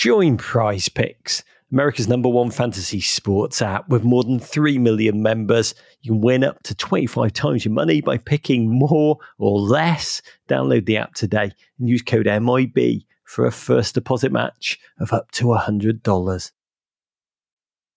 [0.00, 5.74] Join Prize Picks, America's number one fantasy sports app with more than 3 million members.
[6.00, 10.22] You can win up to 25 times your money by picking more or less.
[10.48, 15.30] Download the app today and use code MIB for a first deposit match of up
[15.32, 16.50] to $100.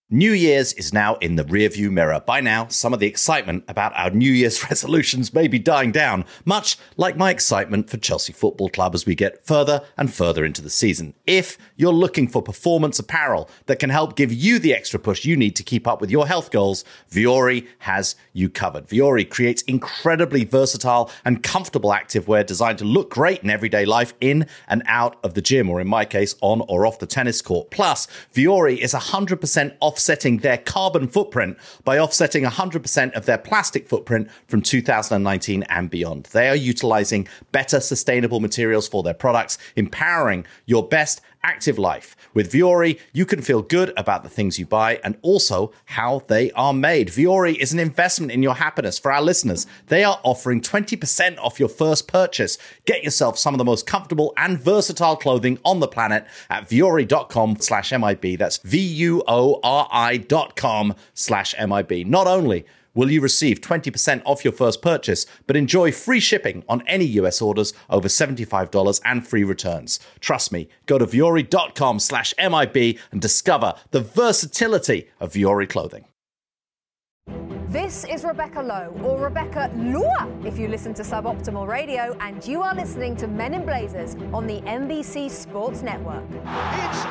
[0.10, 2.20] New Year's is now in the rearview mirror.
[2.20, 6.26] By now, some of the excitement about our New Year's resolutions may be dying down,
[6.44, 10.62] much like my excitement for Chelsea Football Club as we get further and further into
[10.62, 11.14] the season.
[11.26, 15.38] If you're looking for performance apparel that can help give you the extra push you
[15.38, 18.88] need to keep up with your health goals, Vuori has you covered.
[18.90, 24.48] Vuori creates incredibly versatile and comfortable activewear designed to look great in everyday life in
[24.68, 27.72] and out of the gym, or in my case, on or off the tennis court.
[27.72, 33.88] Plus, Vuori is 100% off offsetting their carbon footprint by offsetting 100% of their plastic
[33.88, 36.26] footprint from 2019 and beyond.
[36.34, 42.16] They are utilizing better sustainable materials for their products, empowering your best active life.
[42.34, 46.52] With Vuori, you can feel good about the things you buy and also how they
[46.52, 47.10] are made.
[47.10, 48.98] Vuori is an investment in your happiness.
[48.98, 52.58] For our listeners, they are offering 20% off your first purchase.
[52.86, 57.58] Get yourself some of the most comfortable and versatile clothing on the planet at vuori.com
[57.60, 58.38] slash MIB.
[58.38, 62.08] That's V-U-O-R-I dot com slash MIB.
[62.08, 66.84] Not only will you receive 20% off your first purchase, but enjoy free shipping on
[66.88, 70.00] any US orders over $75 and free returns.
[70.20, 76.06] Trust me, go to vuori.com slash MIB and discover the versatility of Vuori clothing.
[77.74, 82.62] This is Rebecca Lowe, or Rebecca Lua, if you listen to Suboptimal Radio, and you
[82.62, 86.24] are listening to Men in Blazers on the NBC Sports Network.
[86.30, 87.04] It's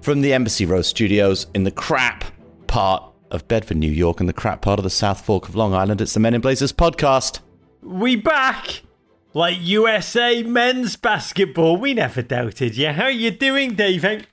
[0.00, 2.24] From the Embassy Row studios in the crap
[2.66, 5.74] part of Bedford, New York, and the crap part of the South Fork of Long
[5.74, 7.40] Island, it's the Men in Blazers podcast.
[7.82, 8.82] We back!
[9.34, 11.76] Like USA men's basketball.
[11.76, 12.88] We never doubted you.
[12.92, 14.26] How you doing, Dave?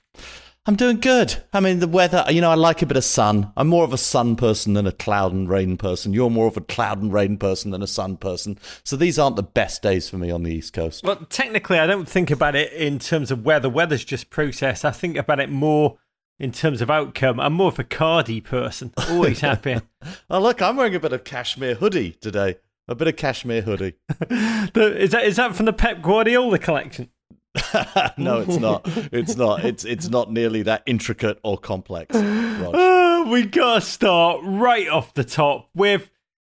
[0.68, 1.34] I'm doing good.
[1.54, 3.54] I mean, the weather, you know, I like a bit of sun.
[3.56, 6.12] I'm more of a sun person than a cloud and rain person.
[6.12, 8.60] You're more of a cloud and rain person than a sun person.
[8.84, 11.06] So these aren't the best days for me on the East Coast.
[11.06, 13.70] Well, technically, I don't think about it in terms of weather.
[13.70, 14.84] Weather's just process.
[14.84, 16.00] I think about it more
[16.38, 17.40] in terms of outcome.
[17.40, 18.94] I'm more of a cardi person.
[19.10, 19.80] Always happy.
[20.30, 22.58] oh, look, I'm wearing a bit of cashmere hoodie today.
[22.90, 23.94] A bit of cashmere hoodie.
[24.30, 27.10] is that is that from the Pep Guardiola collection?
[28.18, 28.82] no, it's not.
[29.12, 29.66] It's not.
[29.66, 32.16] It's it's not nearly that intricate or complex.
[32.16, 36.10] Uh, we gotta start right off the top with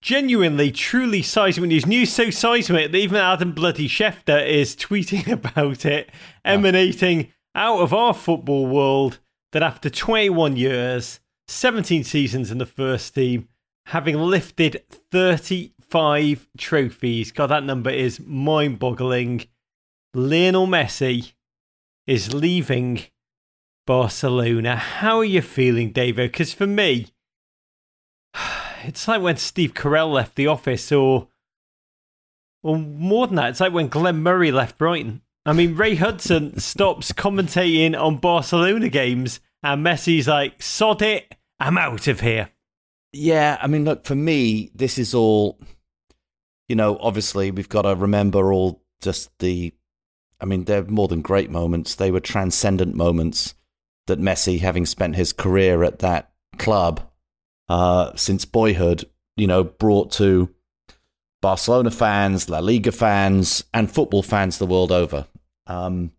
[0.00, 1.86] genuinely, truly seismic news.
[1.86, 6.10] News so seismic that even Adam Bloody Schefter is tweeting about it,
[6.44, 9.18] emanating out of our football world.
[9.52, 13.48] That after 21 years, 17 seasons in the first team,
[13.86, 19.46] having lifted 35 trophies, God, that number is mind-boggling
[20.14, 21.32] Lionel Messi
[22.06, 23.02] is leaving
[23.86, 24.76] Barcelona.
[24.76, 26.32] How are you feeling, David?
[26.32, 27.08] Because for me,
[28.84, 31.28] it's like when Steve Carell left the office, or
[32.62, 35.22] or more than that, it's like when Glenn Murray left Brighton.
[35.46, 41.78] I mean, Ray Hudson stops commentating on Barcelona games, and Messi's like, "Sod it, I'm
[41.78, 42.50] out of here."
[43.12, 45.58] Yeah, I mean, look, for me, this is all.
[46.68, 49.72] You know, obviously, we've got to remember all just the
[50.40, 51.94] I mean, they're more than great moments.
[51.94, 53.54] They were transcendent moments
[54.06, 57.00] that Messi, having spent his career at that club
[57.68, 59.04] uh, since boyhood,
[59.36, 60.54] you know, brought to
[61.40, 65.26] Barcelona fans, La Liga fans, and football fans the world over.
[65.66, 66.12] Um,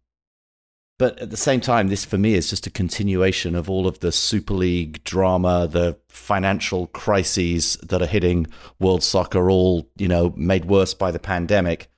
[0.98, 4.00] but at the same time, this for me is just a continuation of all of
[4.00, 8.48] the Super League drama, the financial crises that are hitting
[8.80, 11.90] world soccer, all you know, made worse by the pandemic.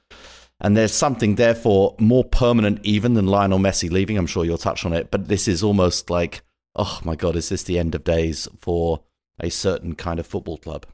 [0.61, 4.17] And there's something, therefore, more permanent even than Lionel Messi leaving.
[4.17, 6.43] I'm sure you'll touch on it, but this is almost like,
[6.75, 9.01] oh my God, is this the end of days for
[9.39, 10.85] a certain kind of football club?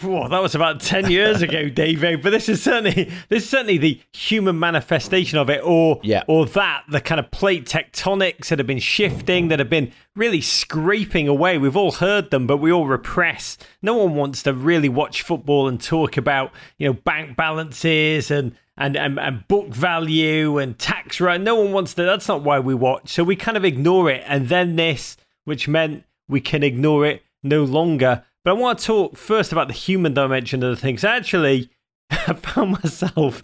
[0.00, 2.04] Whoa, that was about ten years ago, Dave.
[2.04, 2.16] Eh?
[2.16, 6.22] But this is certainly this is certainly the human manifestation of it, or yeah.
[6.28, 10.40] or that the kind of plate tectonics that have been shifting, that have been really
[10.40, 11.58] scraping away.
[11.58, 13.58] We've all heard them, but we all repress.
[13.82, 18.54] No one wants to really watch football and talk about you know bank balances and
[18.80, 21.42] and, and, and book value and tax rate.
[21.42, 22.02] No one wants to.
[22.02, 23.10] That's not why we watch.
[23.10, 24.24] So we kind of ignore it.
[24.26, 28.24] And then this, which meant we can ignore it no longer.
[28.42, 31.04] But I want to talk first about the human dimension of the things.
[31.04, 31.70] Actually,
[32.10, 33.42] I found myself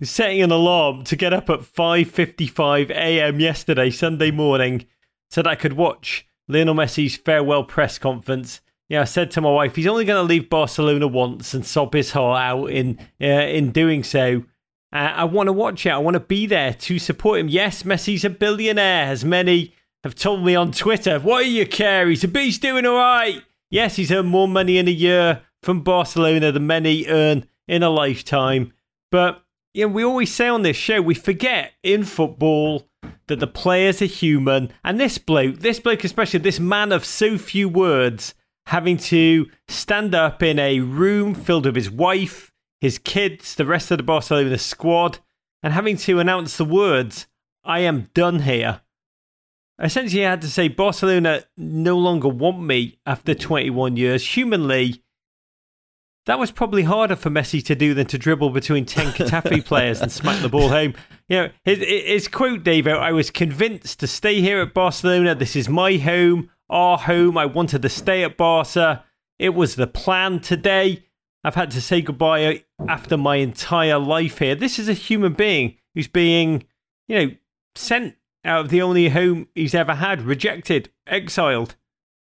[0.00, 3.40] setting an alarm to get up at 5:55 a.m.
[3.40, 4.86] yesterday, Sunday morning,
[5.28, 9.50] so that I could watch Lionel Messi's farewell press conference Yeah, I said to my
[9.50, 13.26] wife, he's only going to leave Barcelona once and sob his heart out in uh,
[13.26, 14.44] in doing so.
[14.92, 15.90] Uh, I want to watch it.
[15.90, 17.48] I want to be there to support him.
[17.48, 19.74] Yes, Messi's a billionaire, as many
[20.04, 21.18] have told me on Twitter.
[21.18, 22.08] What do you care?
[22.08, 23.42] He's a beast doing all right.
[23.70, 27.90] Yes, he's earned more money in a year from Barcelona than many earn in a
[27.90, 28.72] lifetime.
[29.10, 29.42] But
[29.74, 32.88] you know, we always say on this show, we forget in football
[33.26, 34.72] that the players are human.
[34.82, 38.34] And this bloke, this bloke especially, this man of so few words,
[38.66, 43.90] having to stand up in a room filled with his wife, his kids, the rest
[43.90, 45.18] of the Barcelona squad,
[45.62, 47.26] and having to announce the words,
[47.64, 48.82] I am done here.
[49.80, 54.26] Essentially, I had to say, Barcelona no longer want me after 21 years.
[54.36, 55.02] Humanly,
[56.26, 60.00] that was probably harder for Messi to do than to dribble between 10 Getafe players
[60.00, 60.94] and smack the ball home.
[61.28, 65.34] You know, his, his quote, Dave, I was convinced to stay here at Barcelona.
[65.34, 67.38] This is my home, our home.
[67.38, 69.04] I wanted to stay at Barca.
[69.38, 71.07] It was the plan today.
[71.48, 74.54] I've had to say goodbye after my entire life here.
[74.54, 76.64] This is a human being who's being,
[77.06, 77.34] you know,
[77.74, 81.74] sent out of the only home he's ever had, rejected, exiled,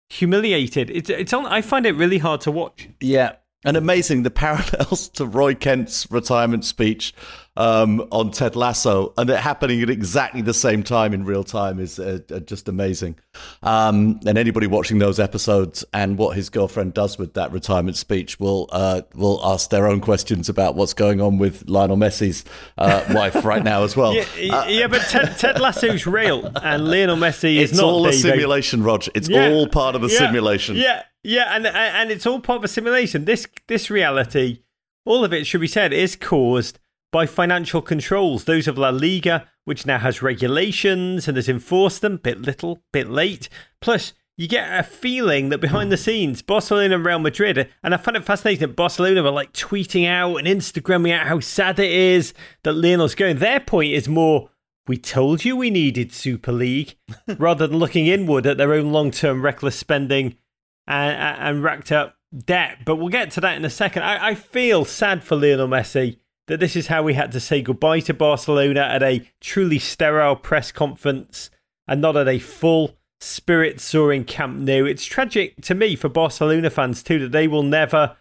[0.08, 0.92] humiliated.
[0.92, 1.48] It's it's on.
[1.48, 2.90] I find it really hard to watch.
[3.02, 7.12] Yeah, and amazing the parallels to Roy Kent's retirement speech
[7.58, 11.80] um, on Ted Lasso, and it happening at exactly the same time in real time
[11.80, 13.18] is uh, uh, just amazing.
[13.64, 18.40] Um, and anybody watching those episodes and what his girlfriend does with that retirement speech
[18.40, 22.46] will uh, will ask their own questions about what's going on with Lionel Messi's
[22.78, 24.16] uh, wife right now as well.
[24.38, 27.86] Yeah, uh, yeah but Ted, Ted, Lasso's real, and Lionel Messi is it's not.
[27.86, 29.12] all a simulation, Roger.
[29.16, 30.76] It's yeah, all part of the yeah, simulation.
[30.76, 33.26] Yeah, yeah, and and it's all part of a simulation.
[33.26, 34.60] This this reality,
[35.06, 36.80] all of it should be said, is caused
[37.18, 42.18] by financial controls, those of La Liga, which now has regulations and has enforced them,
[42.18, 43.50] bit little, bit late.
[43.82, 47.98] Plus, you get a feeling that behind the scenes, Barcelona and Real Madrid, and I
[47.98, 51.92] find it fascinating that Barcelona were like tweeting out and Instagramming out how sad it
[51.92, 53.40] is that Lionel's going.
[53.40, 54.52] Their point is more,
[54.88, 56.98] we told you we needed Super League,
[57.40, 60.38] rather than looking inward at their own long term reckless spending
[60.86, 62.14] and, and, racked up
[62.46, 62.86] debt.
[62.86, 64.04] But we'll get to that in a second.
[64.04, 67.62] I, I feel sad for Lionel Messi that this is how we had to say
[67.62, 71.50] goodbye to Barcelona at a truly sterile press conference
[71.88, 74.86] and not at a full spirit soaring Camp Nou.
[74.86, 78.18] It's tragic to me for Barcelona fans too that they will never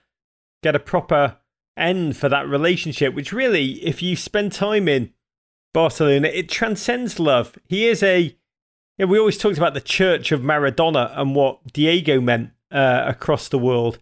[0.62, 1.38] get a proper
[1.76, 5.12] end for that relationship, which really, if you spend time in
[5.75, 7.58] Barcelona, it transcends love.
[7.67, 8.37] He is a.
[8.99, 13.05] You know, we always talked about the church of Maradona and what Diego meant uh,
[13.06, 13.99] across the world.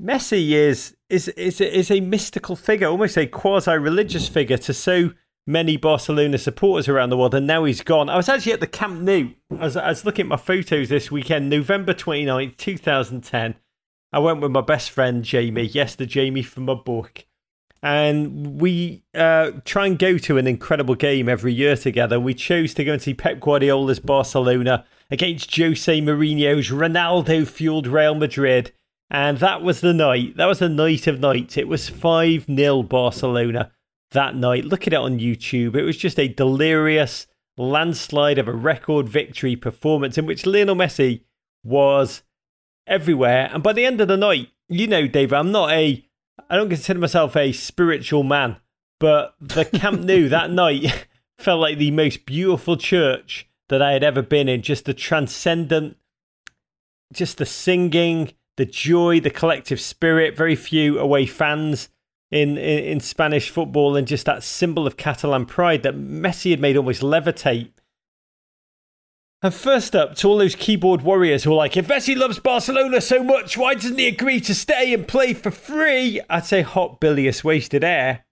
[0.00, 5.12] Messi is is is is a mystical figure, almost a quasi-religious figure to so
[5.46, 8.08] many Barcelona supporters around the world, and now he's gone.
[8.08, 9.30] I was actually at the Camp Nou.
[9.58, 13.54] I was, I was looking at my photos this weekend, November 29th, 2010.
[14.12, 15.62] I went with my best friend, Jamie.
[15.62, 17.24] Yes, the Jamie from my book.
[17.82, 22.18] And we uh, try and go to an incredible game every year together.
[22.18, 28.14] We chose to go and see Pep Guardiola's Barcelona against Jose Mourinho's Ronaldo fueled Real
[28.14, 28.72] Madrid.
[29.10, 30.36] And that was the night.
[30.36, 31.56] That was the night of nights.
[31.56, 33.72] It was 5 0 Barcelona
[34.10, 34.64] that night.
[34.64, 35.74] Look at it on YouTube.
[35.76, 37.26] It was just a delirious
[37.56, 41.22] landslide of a record victory performance in which Lionel Messi
[41.64, 42.22] was
[42.86, 43.50] everywhere.
[43.52, 46.04] And by the end of the night, you know, David, I'm not a,
[46.48, 48.56] I don't consider myself a spiritual man,
[49.00, 51.06] but the Camp Nou that night
[51.38, 54.62] felt like the most beautiful church that I had ever been in.
[54.62, 55.96] Just the transcendent,
[57.12, 60.36] just the singing, the joy, the collective spirit.
[60.36, 61.88] Very few away fans
[62.30, 66.60] in, in, in Spanish football, and just that symbol of Catalan pride that Messi had
[66.60, 67.70] made almost levitate.
[69.40, 73.00] And first up, to all those keyboard warriors who are like, if Messi loves Barcelona
[73.00, 76.20] so much, why doesn't he agree to stay and play for free?
[76.28, 78.24] I'd say hot bilious wasted air,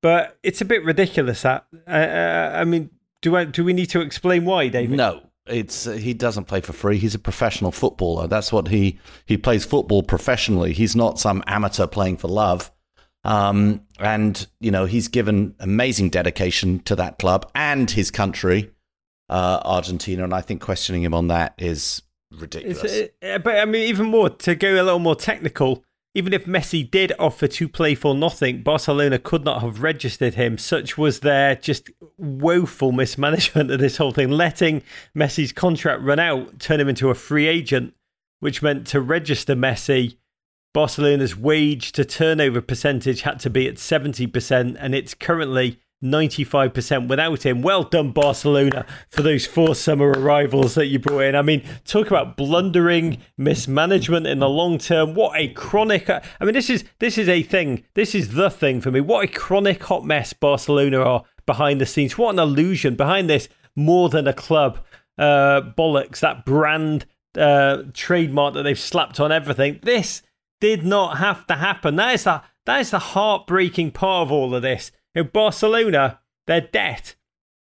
[0.00, 1.42] but it's a bit ridiculous.
[1.42, 2.88] That uh, uh, I mean,
[3.20, 4.96] do I, do we need to explain why, David?
[4.96, 6.98] No, it's uh, he doesn't play for free.
[6.98, 8.26] He's a professional footballer.
[8.26, 10.72] That's what he he plays football professionally.
[10.72, 12.70] He's not some amateur playing for love.
[13.24, 18.70] Um, and you know he's given amazing dedication to that club and his country,
[19.28, 20.24] uh, Argentina.
[20.24, 22.84] And I think questioning him on that is ridiculous.
[22.84, 26.46] It, uh, but I mean, even more to go a little more technical even if
[26.46, 30.56] Messi did offer to play for nothing, Barcelona could not have registered him.
[30.56, 34.82] Such was their just woeful mismanagement of this whole thing, letting
[35.16, 37.94] Messi's contract run out, turn him into a free agent,
[38.38, 40.16] which meant to register Messi,
[40.72, 47.44] Barcelona's wage to turnover percentage had to be at 70%, and it's currently 95% without
[47.44, 47.62] him.
[47.62, 51.34] Well done, Barcelona, for those four summer arrivals that you brought in.
[51.34, 55.14] I mean, talk about blundering mismanagement in the long term.
[55.14, 56.08] What a chronic.
[56.10, 57.84] I mean, this is this is a thing.
[57.94, 59.00] This is the thing for me.
[59.00, 62.16] What a chronic hot mess Barcelona are behind the scenes.
[62.18, 63.48] What an illusion behind this.
[63.74, 64.78] More than a club
[65.18, 66.20] uh, bollocks.
[66.20, 67.06] That brand
[67.36, 69.80] uh, trademark that they've slapped on everything.
[69.82, 70.22] This
[70.60, 71.96] did not have to happen.
[71.96, 74.90] That is the that is the heartbreaking part of all of this.
[75.14, 77.14] In Barcelona, their debt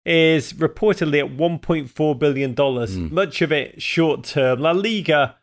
[0.04, 2.96] is reportedly at 1.4 billion dollars.
[2.96, 3.10] Mm.
[3.10, 4.60] Much of it short term.
[4.60, 5.36] La Liga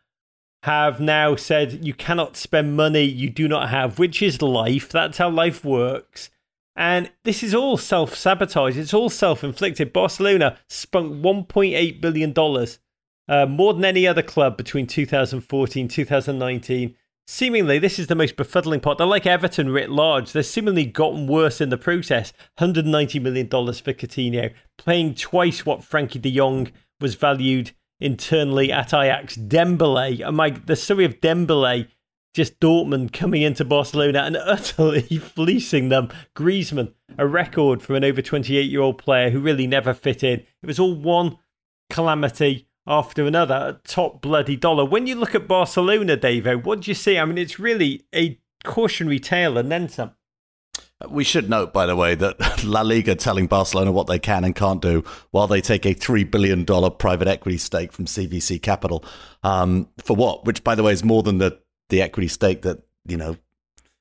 [0.64, 4.88] have now said you cannot spend money you do not have, which is life.
[4.88, 6.30] That's how life works.
[6.74, 8.76] And this is all self sabotage.
[8.76, 9.92] It's all self inflicted.
[9.92, 12.32] Barcelona spunk $1.8 billion,
[13.28, 16.94] uh, more than any other club between 2014 2019
[17.30, 18.96] Seemingly, this is the most befuddling part.
[18.96, 20.32] They're like Everton writ large.
[20.32, 22.32] They've seemingly gotten worse in the process.
[22.58, 29.36] $190 million for Coutinho, playing twice what Frenkie de Jong was valued internally at Ajax.
[29.36, 31.88] Dembele, oh my, the story of Dembele,
[32.32, 36.08] just Dortmund coming into Barcelona and utterly fleecing them.
[36.34, 40.40] Griezmann, a record from an over 28 year old player who really never fit in.
[40.40, 41.36] It was all one
[41.90, 44.84] calamity after another top bloody dollar.
[44.84, 47.18] When you look at Barcelona, Davo, what do you see?
[47.18, 50.12] I mean, it's really a cautionary tale and then some.
[51.08, 54.56] We should note, by the way, that La Liga telling Barcelona what they can and
[54.56, 59.04] can't do while they take a $3 billion private equity stake from CVC Capital.
[59.44, 60.44] Um, for what?
[60.44, 63.36] Which, by the way, is more than the, the equity stake that, you know,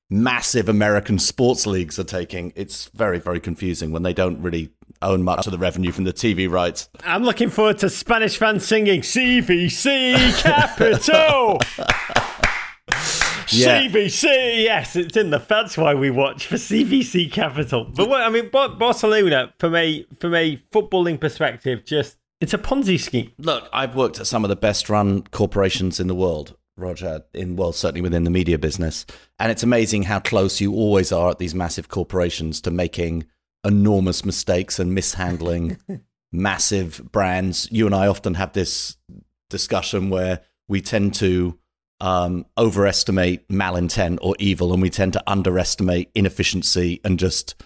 [0.10, 2.54] massive American sports leagues are taking.
[2.56, 6.14] It's very, very confusing when they don't really own much of the revenue from the
[6.14, 6.90] TV rights.
[7.04, 11.60] I'm looking forward to Spanish fans singing CVC Capital.
[13.50, 13.82] yeah.
[13.82, 14.24] CVC,
[14.64, 15.40] yes, it's in the.
[15.40, 17.86] That's why we watch for CVC Capital.
[17.86, 23.00] But what I mean, Barcelona, from a from a footballing perspective, just it's a Ponzi
[23.00, 23.32] scheme.
[23.38, 27.24] Look, I've worked at some of the best run corporations in the world, Roger.
[27.34, 29.06] In well, certainly within the media business,
[29.40, 33.26] and it's amazing how close you always are at these massive corporations to making
[33.68, 35.78] enormous mistakes and mishandling
[36.32, 37.68] massive brands.
[37.72, 38.98] You and I often have this
[39.50, 41.58] discussion where we tend to
[42.00, 47.62] um, overestimate malintent or evil, and we tend to underestimate inefficiency and just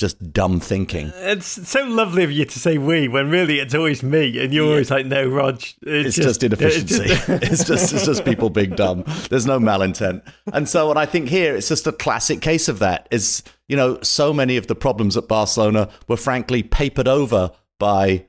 [0.00, 1.12] just dumb thinking.
[1.16, 4.64] It's so lovely of you to say we when really it's always me, and you're
[4.64, 4.70] yeah.
[4.70, 5.56] always like, no, Rog.
[5.56, 7.04] It's, it's just, just, inefficiency.
[7.04, 9.04] It's just, it's just it's just people being dumb.
[9.28, 12.78] There's no malintent, and so what I think here it's just a classic case of
[12.78, 13.06] that.
[13.10, 18.26] Is you know so many of the problems at Barcelona were frankly papered over by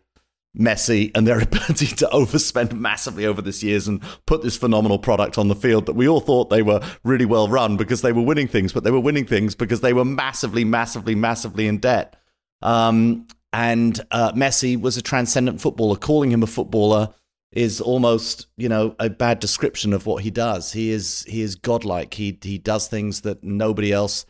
[0.58, 5.38] Messi and their ability to overspend massively over this years and put this phenomenal product
[5.38, 8.22] on the field that we all thought they were really well run because they were
[8.22, 12.16] winning things, but they were winning things because they were massively, massively, massively in debt.
[12.62, 15.98] Um, and uh, Messi was a transcendent footballer.
[15.98, 17.14] Calling him a footballer
[17.52, 20.72] is almost, you know, a bad description of what he does.
[20.72, 22.14] He is he is godlike.
[22.14, 24.26] He he does things that nobody else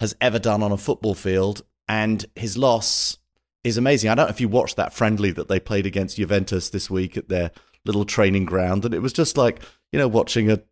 [0.00, 1.62] has ever done on a football field.
[1.88, 3.18] And his loss
[3.66, 4.10] is amazing.
[4.10, 7.16] I don't know if you watched that friendly that they played against Juventus this week
[7.16, 7.50] at their
[7.84, 9.60] little training ground, and it was just like
[9.92, 10.62] you know watching a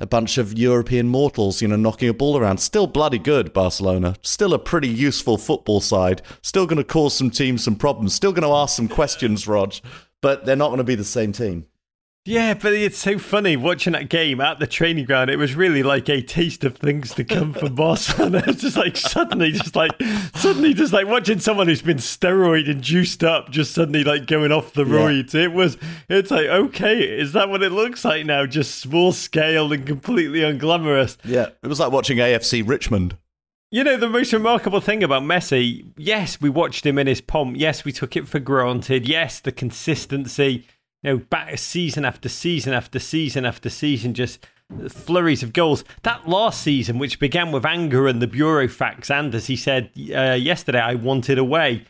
[0.00, 2.58] a bunch of European mortals, you know, knocking a ball around.
[2.58, 4.14] Still bloody good, Barcelona.
[4.22, 6.22] Still a pretty useful football side.
[6.40, 8.14] Still going to cause some teams some problems.
[8.14, 9.74] Still going to ask some questions, Rog.
[10.20, 11.66] But they're not going to be the same team.
[12.24, 15.30] Yeah, but it's so funny watching that game at the training ground.
[15.30, 18.42] It was really like a taste of things to come for Barcelona.
[18.46, 19.92] It's just like suddenly, just like
[20.34, 24.52] suddenly, just like watching someone who's been steroid and juiced up, just suddenly like going
[24.52, 25.32] off the roids.
[25.32, 25.44] Yeah.
[25.44, 25.78] It was,
[26.10, 28.44] it's like okay, is that what it looks like now?
[28.44, 31.16] Just small scale and completely unglamorous.
[31.24, 33.16] Yeah, it was like watching AFC Richmond.
[33.70, 37.56] You know, the most remarkable thing about Messi, yes, we watched him in his pomp.
[37.58, 39.06] Yes, we took it for granted.
[39.08, 40.66] Yes, the consistency
[41.02, 44.44] you know, back season after season after season after season, just
[44.88, 45.84] flurries of goals.
[46.02, 50.32] That last season, which began with anger and the burofax, and as he said uh,
[50.32, 51.84] yesterday, I wanted away.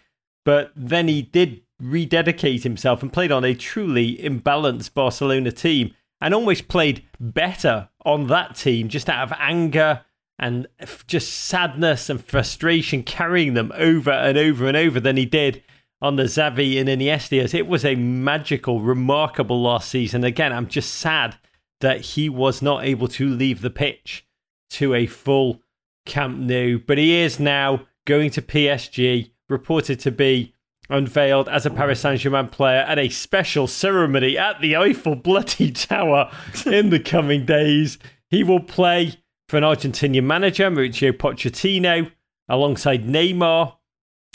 [0.44, 6.34] But then he did rededicate himself and played on a truly imbalanced Barcelona team and
[6.34, 10.04] almost played better on that team just out of anger
[10.38, 10.66] and
[11.06, 15.62] just sadness and frustration carrying them over and over and over than he did
[16.00, 17.54] on the Xavi and Iniestas.
[17.54, 20.24] It was a magical, remarkable last season.
[20.24, 21.36] Again, I'm just sad
[21.80, 24.26] that he was not able to leave the pitch
[24.70, 25.62] to a full
[26.06, 30.54] Camp Nou, but he is now going to PSG, reported to be
[30.90, 35.70] unveiled as a Paris Saint Germain player at a special ceremony at the Eiffel Bloody
[35.70, 36.30] Tower
[36.66, 37.98] in the coming days.
[38.30, 39.14] He will play
[39.48, 42.10] for an Argentinian manager, Mauricio Pochettino,
[42.48, 43.76] alongside Neymar,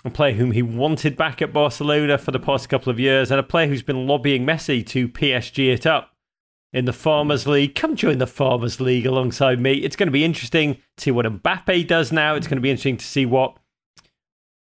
[0.05, 3.39] a player whom he wanted back at Barcelona for the past couple of years, and
[3.39, 6.11] a player who's been lobbying Messi to PSG it up
[6.73, 7.75] in the Farmers League.
[7.75, 9.73] Come join the Farmers League alongside me.
[9.73, 12.35] It's going to be interesting to see what Mbappe does now.
[12.35, 13.57] It's going to be interesting to see what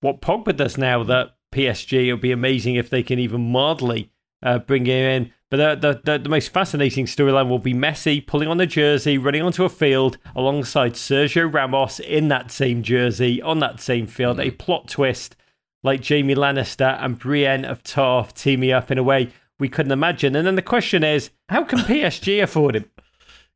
[0.01, 2.07] what Pogba does now that PSG.
[2.07, 5.33] It would be amazing if they can even mildly uh, bring him in.
[5.49, 9.41] But the, the, the most fascinating storyline will be Messi pulling on the jersey, running
[9.41, 14.39] onto a field alongside Sergio Ramos in that same jersey, on that same field.
[14.39, 15.35] A plot twist
[15.81, 20.35] like Jamie Lannister and Brienne of Tarth teaming up in a way we couldn't imagine.
[20.35, 22.85] And then the question is, how can PSG afford him?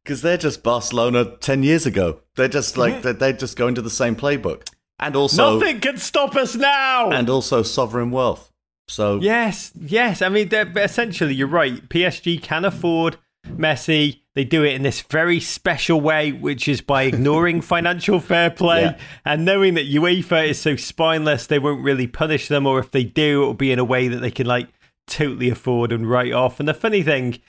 [0.04, 2.20] Because they're just Barcelona 10 years ago.
[2.36, 3.20] They're just like, mm-hmm.
[3.20, 4.68] they just go into the same playbook.
[5.00, 7.10] And also, nothing can stop us now.
[7.10, 8.52] And also, sovereign wealth.
[8.94, 10.22] So yes, yes.
[10.22, 11.90] I mean, essentially, you're right.
[11.90, 14.20] PSG can afford Messi.
[14.36, 18.84] They do it in this very special way, which is by ignoring financial fair play
[18.84, 19.00] yeah.
[19.26, 23.04] and knowing that UEFA is so spineless, they won't really punish them, or if they
[23.04, 24.70] do, it'll be in a way that they can like
[25.08, 26.60] totally afford and write off.
[26.60, 27.40] And the funny thing,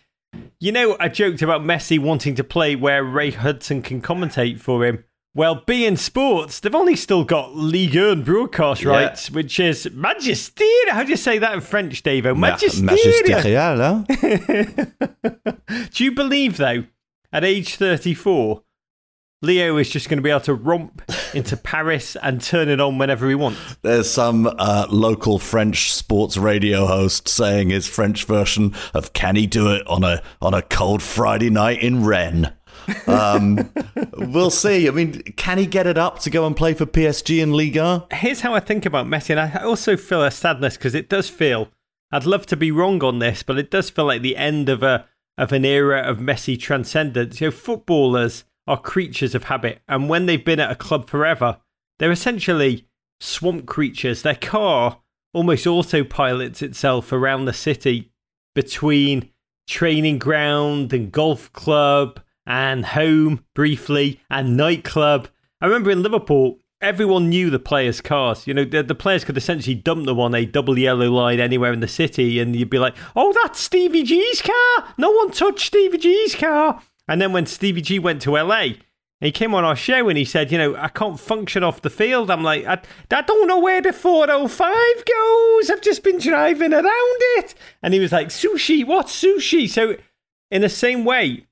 [0.60, 4.84] you know, I joked about Messi wanting to play where Ray Hudson can commentate for
[4.84, 5.04] him.
[5.36, 9.34] Well, beIN Sports, they've only still got Ligue 1 broadcast rights, yeah.
[9.34, 10.64] which is Magister.
[10.90, 12.38] How do you say that in French, Davo?
[12.38, 12.84] Magister.
[12.84, 14.04] Magisterial, huh?
[15.92, 16.84] do you believe, though,
[17.32, 18.62] at age 34,
[19.42, 21.02] Leo is just going to be able to romp
[21.34, 23.58] into Paris and turn it on whenever he wants.
[23.82, 29.48] There's some uh, local French sports radio host saying his French version of "Can he
[29.48, 32.46] do it on a on a cold Friday night in Rennes?"
[33.06, 33.70] Um,
[34.16, 34.88] we'll see.
[34.88, 38.06] I mean, can he get it up to go and play for PSG in Liga?
[38.12, 41.28] Here's how I think about Messi, and I also feel a sadness because it does
[41.28, 41.68] feel.
[42.12, 44.82] I'd love to be wrong on this, but it does feel like the end of
[44.82, 47.40] a of an era of Messi transcendence.
[47.40, 51.58] You know, footballers are creatures of habit, and when they've been at a club forever,
[51.98, 52.86] they're essentially
[53.20, 54.22] swamp creatures.
[54.22, 55.00] Their car
[55.32, 58.12] almost autopilots itself around the city
[58.54, 59.30] between
[59.68, 65.28] training ground and golf club and home briefly and nightclub.
[65.60, 68.46] I remember in Liverpool, everyone knew the players' cars.
[68.46, 71.72] You know, the, the players could essentially dump them on a double yellow line anywhere
[71.72, 74.94] in the city, and you'd be like, "Oh, that's Stevie G's car.
[74.98, 78.68] No one touched Stevie G's car." And then when Stevie G went to LA,
[79.20, 81.90] he came on our show and he said, you know, I can't function off the
[81.90, 82.30] field.
[82.30, 85.70] I'm like, I, I don't know where the 405 goes.
[85.70, 87.54] I've just been driving around it.
[87.82, 89.68] And he was like, sushi, what sushi?
[89.68, 89.96] So,
[90.50, 91.46] in the same way,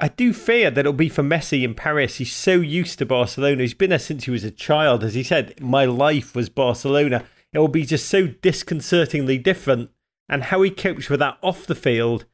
[0.00, 2.16] I do fear that it'll be for Messi in Paris.
[2.16, 3.62] He's so used to Barcelona.
[3.62, 5.04] He's been there since he was a child.
[5.04, 7.24] As he said, my life was Barcelona.
[7.52, 9.90] It will be just so disconcertingly different.
[10.28, 12.24] And how he copes with that off the field,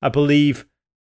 [0.00, 0.66] I believe,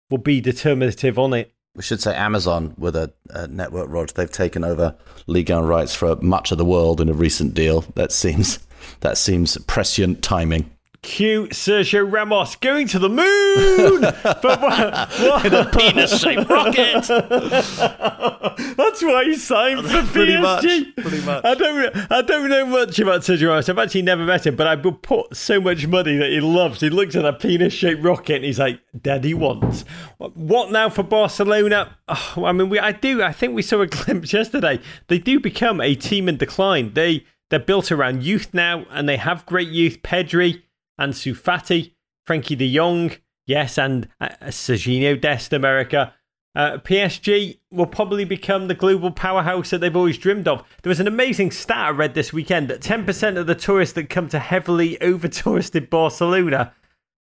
[0.10, 1.54] will be determinative on it.
[1.76, 4.10] We should say Amazon with a, a network, Rog.
[4.10, 4.96] They've taken over
[5.28, 7.82] Ligue 1 rights for much of the world in a recent deal.
[7.96, 8.60] That seems
[9.02, 10.75] that seems prescient timing.
[11.06, 15.46] Cute Sergio Ramos going to the moon but what, what?
[15.46, 17.06] in a penis-shaped rocket.
[18.76, 20.42] That's why he signed for pretty PSG.
[20.42, 21.46] Much, pretty much.
[21.46, 23.70] I don't, I don't know much about Sergio Ramos.
[23.70, 26.82] I've actually never met him, but I would put so much money that he loves.
[26.82, 29.86] He looks at a penis-shaped rocket and he's like, "Daddy wants."
[30.18, 31.98] What now for Barcelona?
[32.08, 33.22] Oh, I mean, we, I do.
[33.22, 34.80] I think we saw a glimpse yesterday.
[35.08, 36.96] They do become a team in decline.
[36.96, 40.02] They they're built around youth now, and they have great youth.
[40.02, 40.64] Pedri
[41.00, 41.94] Ansu Fati,
[42.28, 43.12] Frenkie de Jong,
[43.46, 46.14] yes, and uh, Dest America.
[46.56, 50.64] Uh, PSG will probably become the global powerhouse that they've always dreamed of.
[50.82, 54.10] There was an amazing stat I read this weekend that 10% of the tourists that
[54.10, 56.74] come to heavily over touristed Barcelona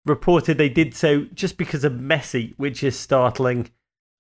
[0.06, 3.72] reported they did so just because of Messi, which is startling.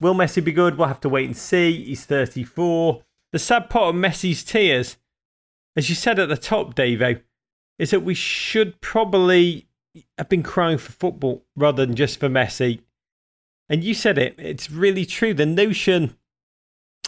[0.02, 0.78] Will Messi be good?
[0.78, 1.84] We'll have to wait and see.
[1.86, 3.04] He's 34.
[3.32, 4.98] The sad part of Messi's tears,
[5.76, 7.22] as you said at the top, Davo,
[7.80, 9.68] is that we should probably
[10.18, 12.82] have been crying for football rather than just for Messi.
[13.70, 15.34] And you said it, it's really true.
[15.34, 16.16] The notion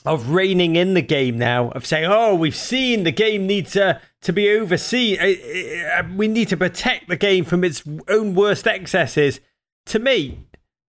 [0.05, 3.99] of reining in the game now, of saying, oh, we've seen the game needs uh,
[4.21, 5.19] to be overseen.
[5.19, 9.39] Uh, uh, we need to protect the game from its own worst excesses.
[9.87, 10.45] To me,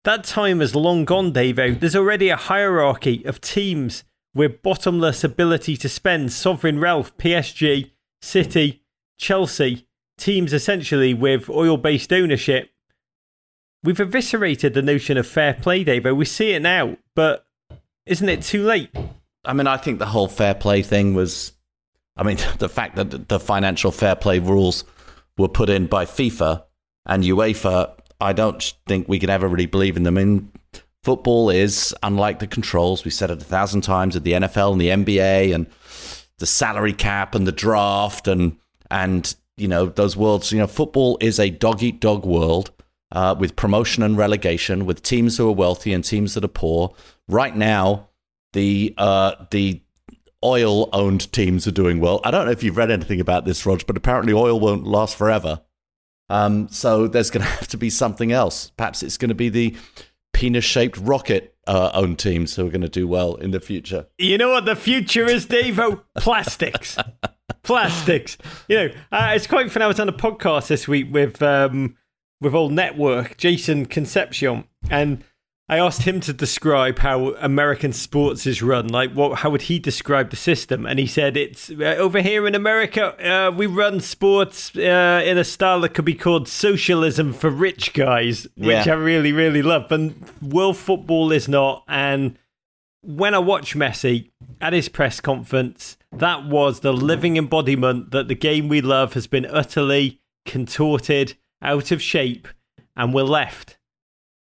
[0.04, 1.80] that time is long gone, Davo.
[1.80, 4.04] There's already a hierarchy of teams
[4.34, 6.34] with bottomless ability to spend.
[6.34, 8.84] Sovereign Ralph, PSG, City,
[9.18, 12.72] Chelsea, teams essentially with oil based ownership,
[13.84, 16.06] we've eviscerated the notion of fair play, Dave.
[16.06, 17.46] We see it now, but
[18.06, 18.90] isn't it too late?
[19.46, 21.54] I mean, I think the whole fair play thing was.
[22.16, 24.84] I mean, the fact that the financial fair play rules
[25.38, 26.64] were put in by FIFA
[27.06, 30.18] and UEFA, I don't think we can ever really believe in them.
[30.18, 30.52] I mean,
[31.04, 33.06] football is unlike the controls.
[33.06, 35.68] We said it a thousand times at the NFL and the NBA, and
[36.40, 38.58] the salary cap and the draft and
[38.92, 40.52] and you know those worlds.
[40.52, 42.72] You know, football is a dog eat dog world
[43.12, 46.94] uh, with promotion and relegation, with teams who are wealthy and teams that are poor.
[47.28, 48.10] Right now,
[48.54, 49.82] the uh, the
[50.44, 52.22] oil owned teams are doing well.
[52.24, 55.16] I don't know if you've read anything about this, Rog, but apparently oil won't last
[55.16, 55.62] forever.
[56.30, 58.72] Um, so there's going to have to be something else.
[58.78, 59.76] Perhaps it's going to be the
[60.34, 64.08] penis shaped rocket uh, owned teams who are going to do well in the future.
[64.18, 66.04] You know what the future is, Davo?
[66.16, 66.98] Plastics.
[67.64, 68.38] Plastics.
[68.68, 69.82] You know, uh, it's quite fun.
[69.82, 71.96] I was on a podcast this week with um,
[72.42, 75.24] with old network Jason Concepcion, and
[75.70, 78.88] I asked him to describe how American sports is run.
[78.88, 79.40] Like, what?
[79.40, 80.86] How would he describe the system?
[80.86, 83.16] And he said it's uh, over here in America.
[83.26, 87.94] Uh, we run sports uh, in a style that could be called socialism for rich
[87.94, 88.94] guys, which Yeah.
[88.94, 89.88] I really, really love.
[89.90, 91.84] But world football is not.
[91.88, 92.38] And
[93.02, 98.36] when I watch Messi at his press conference, that was the living embodiment that the
[98.36, 102.48] game we love has been utterly contorted, out of shape,
[102.96, 103.78] and we're left.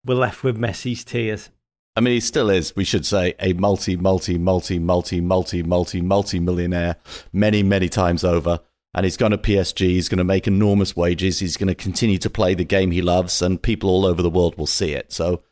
[0.06, 1.50] We're left with Messi's tears.
[1.96, 6.02] I mean, he still is, we should say, a multi, multi, multi, multi, multi, multi,
[6.02, 6.98] multi millionaire
[7.32, 8.60] many, many times over.
[8.94, 9.80] And he's gone to PSG.
[9.88, 11.40] He's going to make enormous wages.
[11.40, 14.30] He's going to continue to play the game he loves, and people all over the
[14.30, 15.12] world will see it.
[15.12, 15.44] So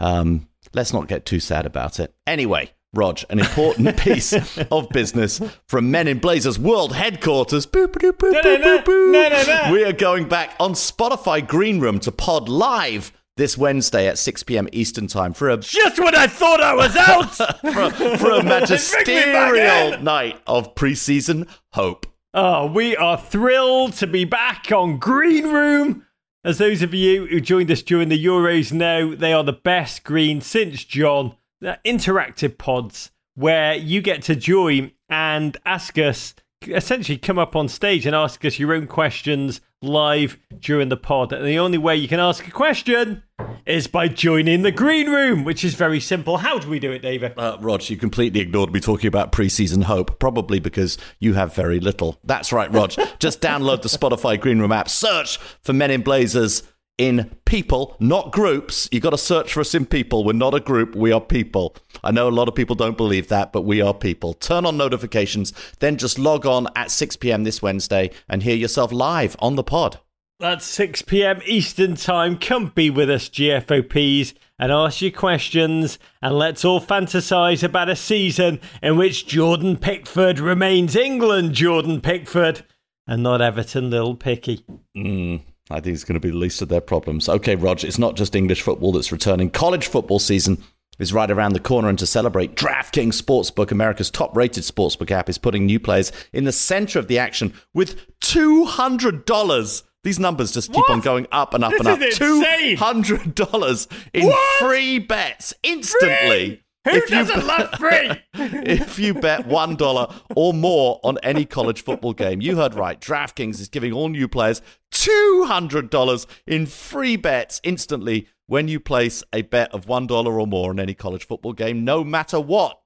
[0.00, 2.14] um, let's not get too sad about it.
[2.26, 4.32] Anyway, Rog, an important piece
[4.70, 7.66] of business from Men in Blazers World Headquarters.
[7.66, 8.78] Boop, boop, boop, No, no, boop, no.
[8.78, 9.12] boop, boop.
[9.12, 9.72] No, no, no.
[9.72, 14.42] We are going back on Spotify Green Room to pod live this Wednesday at 6
[14.44, 14.68] p.m.
[14.72, 17.34] Eastern Time for a Just when I thought I was out!
[17.60, 18.42] for, for a
[19.12, 22.06] magisterial night of preseason hope.
[22.34, 26.04] oh, we are thrilled to be back on Green Room.
[26.44, 30.04] As those of you who joined us during the Euros know, they are the best
[30.04, 31.36] green since John.
[31.60, 36.34] They're interactive pods where you get to join and ask us,
[36.66, 41.32] essentially come up on stage and ask us your own questions live during the pod.
[41.32, 43.22] And the only way you can ask a question
[43.64, 46.38] is by joining the green room, which is very simple.
[46.38, 47.34] How do we do it, David?
[47.36, 51.78] Uh, Rog, you completely ignored me talking about preseason hope, probably because you have very
[51.78, 52.18] little.
[52.24, 52.92] That's right, Rog.
[53.18, 56.62] Just download the Spotify Green Room app, search for Men in Blazers
[56.98, 58.88] in people, not groups.
[58.92, 60.24] You've got to search for us in people.
[60.24, 61.76] We're not a group, we are people.
[62.04, 64.34] I know a lot of people don't believe that, but we are people.
[64.34, 67.44] Turn on notifications, then just log on at 6 p.m.
[67.44, 70.00] this Wednesday and hear yourself live on the pod.
[70.40, 71.40] That's 6 p.m.
[71.46, 72.38] Eastern Time.
[72.38, 75.98] Come be with us, GFOPs, and ask your questions.
[76.22, 82.64] And let's all fantasize about a season in which Jordan Pickford remains England Jordan Pickford
[83.04, 84.64] and not Everton Little Picky.
[84.94, 85.38] Hmm.
[85.70, 87.28] I think it's going to be the least of their problems.
[87.28, 89.50] Okay, Rog, it's not just English football that's returning.
[89.50, 90.62] College football season
[90.98, 95.28] is right around the corner, and to celebrate, DraftKings Sportsbook, America's top rated sportsbook app,
[95.28, 99.82] is putting new players in the center of the action with $200.
[100.04, 100.90] These numbers just keep What?
[100.90, 102.00] on going up and up This and up.
[102.00, 104.58] is $200 in What?
[104.60, 106.62] free bets instantly.
[106.90, 108.10] Who If doesn't love free?
[108.34, 112.40] if you bet $1 or more on any college football game.
[112.40, 113.00] You heard right.
[113.00, 119.42] DraftKings is giving all new players $200 in free bets instantly when you place a
[119.42, 122.80] bet of $1 or more on any college football game, no matter what.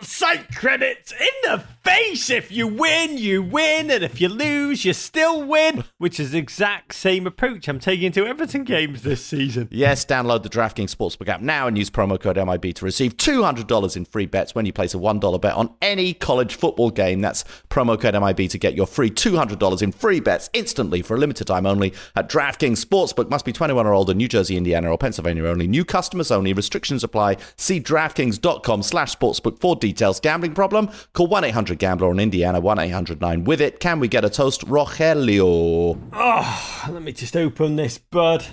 [0.00, 2.30] Site credits in the face.
[2.30, 5.82] If you win, you win, and if you lose, you still win.
[5.98, 9.66] Which is the exact same approach I'm taking to Everton games this season.
[9.72, 13.96] Yes, download the DraftKings Sportsbook app now and use promo code MIB to receive $200
[13.96, 17.20] in free bets when you place a $1 bet on any college football game.
[17.20, 21.18] That's promo code MIB to get your free $200 in free bets instantly for a
[21.18, 23.30] limited time only at DraftKings Sportsbook.
[23.30, 25.66] Must be 21 or older, New Jersey, Indiana, or Pennsylvania only.
[25.66, 26.52] New customers only.
[26.52, 27.38] Restrictions apply.
[27.56, 29.87] See DraftKings.com slash sportsbook for details.
[30.22, 30.90] Gambling problem?
[31.12, 33.80] Call 1-800-GAMBLER on Indiana, 1-800-9 with it.
[33.80, 34.66] Can we get a toast?
[34.66, 36.00] Rogelio.
[36.12, 38.44] Oh, let me just open this bud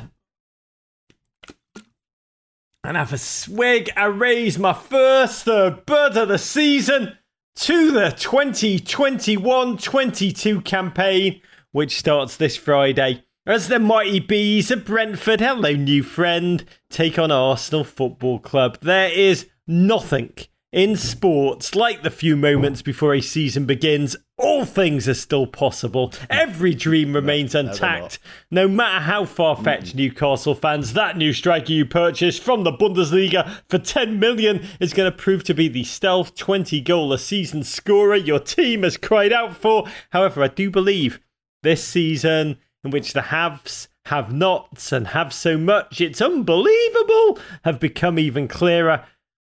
[2.83, 3.89] and have a swig.
[3.95, 7.17] I raise my first uh, bud of the season
[7.55, 13.23] to the 2021 22 campaign, which starts this Friday.
[13.47, 18.79] As the mighty bees of Brentford, hello, new friend, take on Arsenal Football Club.
[18.81, 20.33] There is nothing
[20.75, 24.13] in sports like the few moments before a season begins.
[24.38, 26.11] All things are still possible.
[26.29, 28.19] Every dream remains intact.
[28.51, 33.61] No matter how far fetched Newcastle fans, that new striker you purchased from the Bundesliga
[33.69, 37.63] for 10 million is going to prove to be the stealth 20 goal a season
[37.63, 39.88] scorer your team has cried out for.
[40.09, 41.21] However, I do believe
[41.63, 47.79] this season in which the haves, have nots, and have so much, it's unbelievable, have
[47.79, 49.05] become even clearer.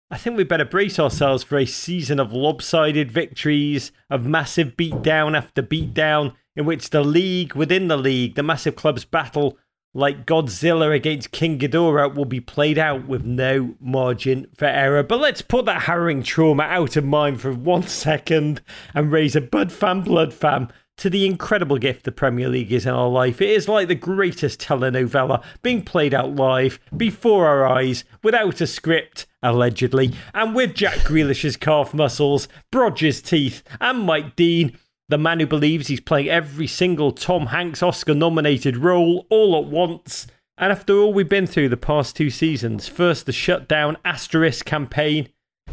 [0.09, 5.37] I think we'd better brace ourselves for a season of lopsided victories, of massive beatdown
[5.37, 9.59] after beatdown, in which the league within the league, the massive clubs battle
[9.97, 15.03] like Godzilla against King Ghidorah will be played out with no margin for error.
[15.03, 18.61] But let's put that harrowing trauma out of mind for one second
[18.95, 22.87] and raise a Bud Fam Blood Fam to the incredible gift the Premier League is
[22.87, 23.41] in our life.
[23.41, 28.67] It is like the greatest telenovela being played out live before our eyes without a
[28.67, 34.79] script, allegedly, and with Jack Grealish's calf muscles, Brodge's teeth, and Mike Dean.
[35.09, 39.71] The man who believes he's playing every single Tom Hanks Oscar nominated role all at
[39.71, 40.27] once.
[40.59, 45.29] And after all we've been through the past two seasons, first the shutdown asterisk campaign,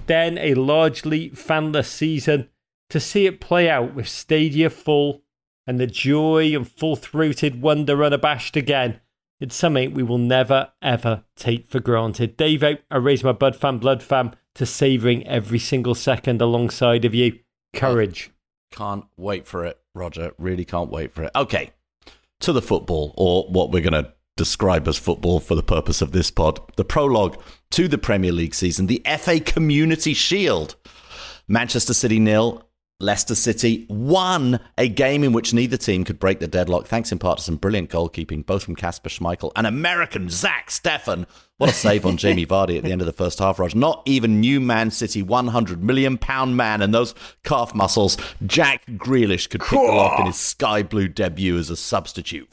[0.07, 2.49] then a largely fanless season,
[2.89, 5.23] to see it play out with stadia full
[5.65, 8.99] and the joy and full throated wonder unabashed again,
[9.39, 12.37] it's something we will never ever take for granted.
[12.37, 17.15] Dave, I raise my Bud Fam Blood Fam to savouring every single second alongside of
[17.15, 17.39] you.
[17.73, 18.31] Courage.
[18.71, 20.33] Can't wait for it, Roger.
[20.37, 21.31] Really can't wait for it.
[21.35, 21.71] Okay,
[22.39, 26.11] to the football, or what we're going to describe as football for the purpose of
[26.11, 26.59] this pod.
[26.75, 27.41] The prologue
[27.71, 30.75] to the Premier League season, the FA Community Shield.
[31.47, 32.67] Manchester City nil,
[33.03, 37.19] Leicester City won a game in which neither team could break the deadlock, thanks in
[37.19, 41.27] part to some brilliant goalkeeping, both from Kasper Schmeichel and American Zach Steffen.
[41.59, 43.75] What a save on Jamie Vardy at the end of the first half, Raj.
[43.75, 46.17] Not even new Man City, £100 million
[46.55, 47.13] man and those
[47.43, 51.77] calf muscles, Jack Grealish could pick them off in his sky blue debut as a
[51.77, 52.49] substitute.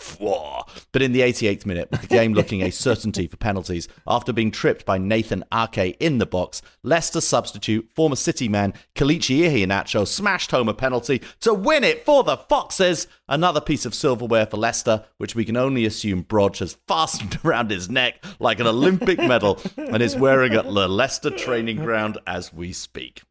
[0.92, 4.50] But in the 88th minute, with the game looking a certainty for penalties, after being
[4.50, 10.50] tripped by Nathan Ake in the box, Leicester substitute, former City man Kelechi Iheanacho smashed
[10.50, 13.06] home a penalty to win it for the Foxes.
[13.26, 17.70] Another piece of silverware for Leicester, which we can only assume Brodge has fastened around
[17.70, 22.52] his neck like an Olympic medal and is wearing at the Leicester training ground as
[22.52, 23.22] we speak.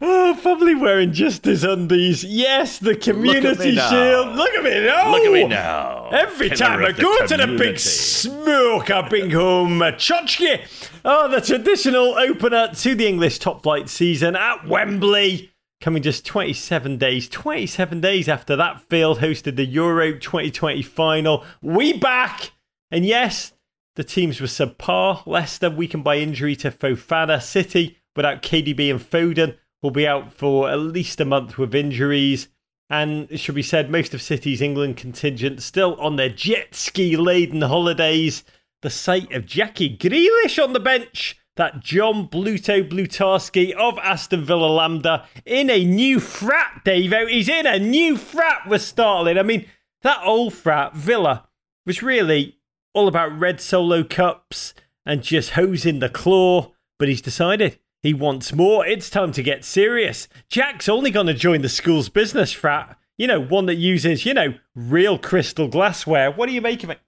[0.00, 2.24] Oh, probably wearing just his undies.
[2.24, 3.90] Yes, the community now.
[3.90, 4.34] shield.
[4.34, 5.10] Look at me now.
[5.10, 6.08] Look at me now.
[6.10, 10.62] Every Pillar time I go to the big smoke, I bring home a tchotchke.
[11.04, 15.50] Oh, the traditional opener to the English top flight season at Wembley.
[15.82, 21.44] Coming just 27 days, 27 days after that field hosted the Euro 2020 final.
[21.60, 22.52] We back.
[22.90, 23.52] And yes,
[23.94, 25.26] the teams were subpar.
[25.26, 27.42] Leicester weakened by injury to Fofana.
[27.42, 32.48] City without KDB and Foden will be out for at least a month with injuries.
[32.88, 37.16] And it should be said, most of City's England contingent still on their jet ski
[37.16, 38.44] laden holidays.
[38.82, 44.66] The sight of Jackie Grealish on the bench, that John Bluto Blutarski of Aston Villa
[44.66, 47.28] Lambda in a new frat, Davo.
[47.28, 49.38] He's in a new frat with startling.
[49.38, 49.66] I mean,
[50.02, 51.48] that old frat, Villa,
[51.86, 52.58] was really
[52.94, 54.74] all about red solo cups
[55.04, 56.72] and just hosing the claw.
[56.98, 58.86] But he's decided he wants more.
[58.86, 60.28] It's time to get serious.
[60.48, 62.98] Jack's only going to join the school's business frat.
[63.18, 66.30] You know, one that uses, you know, real crystal glassware.
[66.30, 66.98] What do you make of it?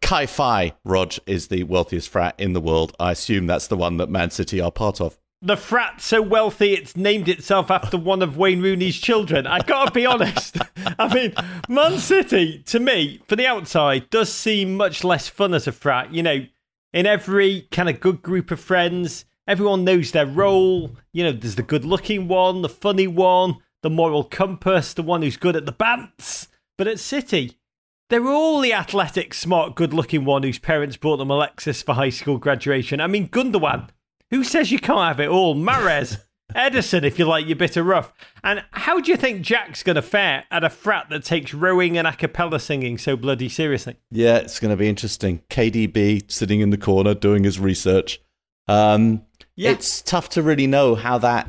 [0.00, 2.94] Kai Fi, Rog, is the wealthiest frat in the world.
[2.98, 5.18] I assume that's the one that Man City are part of.
[5.44, 9.44] The frat so wealthy it's named itself after one of Wayne Rooney's children.
[9.44, 10.56] I gotta be honest.
[11.00, 11.34] I mean,
[11.68, 16.14] Man City, to me, from the outside, does seem much less fun as a frat.
[16.14, 16.46] You know,
[16.92, 20.92] in every kind of good group of friends, everyone knows their role.
[21.12, 25.22] You know, there's the good looking one, the funny one, the moral compass, the one
[25.22, 26.46] who's good at the bants.
[26.78, 27.58] But at City,
[28.10, 32.10] they're all the athletic, smart, good looking one whose parents bought them Alexis for high
[32.10, 33.00] school graduation.
[33.00, 33.88] I mean, Gundogan.
[34.32, 35.54] Who says you can't have it all?
[35.54, 36.18] Mahrez,
[36.54, 38.12] Ederson, if you like your bit of rough.
[38.42, 41.98] And how do you think Jack's going to fare at a frat that takes rowing
[41.98, 43.96] and a cappella singing so bloody seriously?
[44.10, 45.42] Yeah, it's going to be interesting.
[45.50, 48.20] KDB sitting in the corner doing his research.
[48.68, 49.22] Um,
[49.54, 49.72] Yeah.
[49.72, 51.48] It's tough to really know how that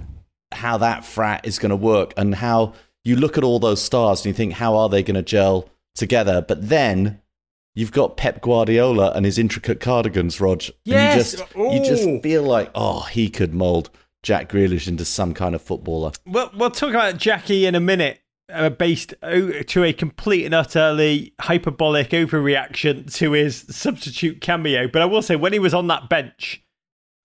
[0.51, 4.19] how that frat is going to work and how you look at all those stars
[4.19, 6.41] and you think how are they going to gel together.
[6.41, 7.21] But then
[7.73, 10.63] you've got Pep Guardiola and his intricate cardigans, Rog.
[10.85, 11.33] Yes.
[11.33, 13.89] And you just you just feel like oh he could mold
[14.21, 16.11] Jack Grealish into some kind of footballer.
[16.25, 21.33] Well, we'll talk about Jackie in a minute, uh, based to a complete and utterly
[21.41, 24.87] hyperbolic overreaction to his substitute cameo.
[24.87, 26.63] But I will say, when he was on that bench,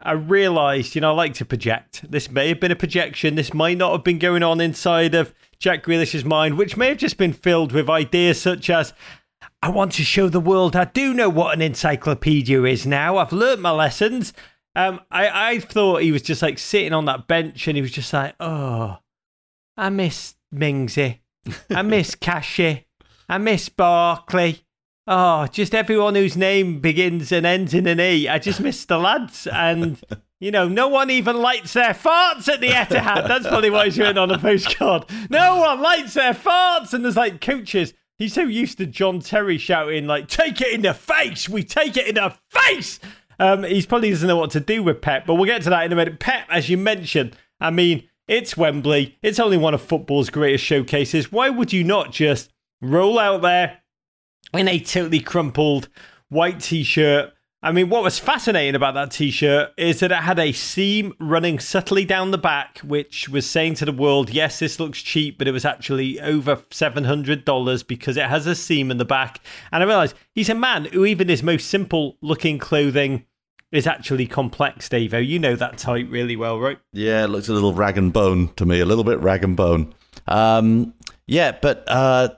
[0.01, 2.11] I realised, you know, I like to project.
[2.11, 3.35] This may have been a projection.
[3.35, 6.99] This might not have been going on inside of Jack Grealish's mind, which may have
[6.99, 8.93] just been filled with ideas such as,
[9.63, 13.17] I want to show the world I do know what an encyclopedia is now.
[13.17, 14.33] I've learnt my lessons.
[14.77, 17.91] Um, I, I thought he was just like sitting on that bench and he was
[17.91, 18.99] just like, oh,
[19.77, 21.19] I miss Mingsy.
[21.71, 22.87] I miss Cashy.
[23.29, 24.65] I miss Barkley.
[25.07, 28.29] Oh, just everyone whose name begins and ends in an E.
[28.29, 29.47] I just miss the lads.
[29.47, 30.01] And
[30.41, 33.27] You know, no one even lights their farts at the Etihad.
[33.27, 35.07] That's probably what he's written on a postcard.
[35.31, 36.95] No one lights their farts.
[36.95, 37.93] And there's like coaches.
[38.19, 41.49] He's so used to John Terry shouting, like, take it in the face.
[41.49, 42.99] We take it in the face.
[43.39, 45.85] Um, he's probably doesn't know what to do with Pep, but we'll get to that
[45.85, 46.19] in a minute.
[46.19, 49.17] Pep, as you mentioned, I mean, it's Wembley.
[49.23, 51.31] It's only one of football's greatest showcases.
[51.31, 52.51] Why would you not just
[52.83, 53.79] roll out there
[54.53, 55.89] in a totally crumpled
[56.29, 57.33] white t shirt?
[57.61, 61.13] I mean, what was fascinating about that t shirt is that it had a seam
[61.19, 65.39] running subtly down the back, which was saying to the world, yes, this looks cheap,
[65.39, 69.41] but it was actually over $700 because it has a seam in the back.
[69.73, 73.25] And I realized he's a man who, even his most simple looking clothing,
[73.73, 75.25] is actually complex, Davo.
[75.25, 76.79] You know that type really well, right?
[76.93, 79.57] Yeah, it looks a little rag and bone to me, a little bit rag and
[79.57, 79.93] bone.
[80.29, 80.95] Um,
[81.27, 82.29] yeah, but uh,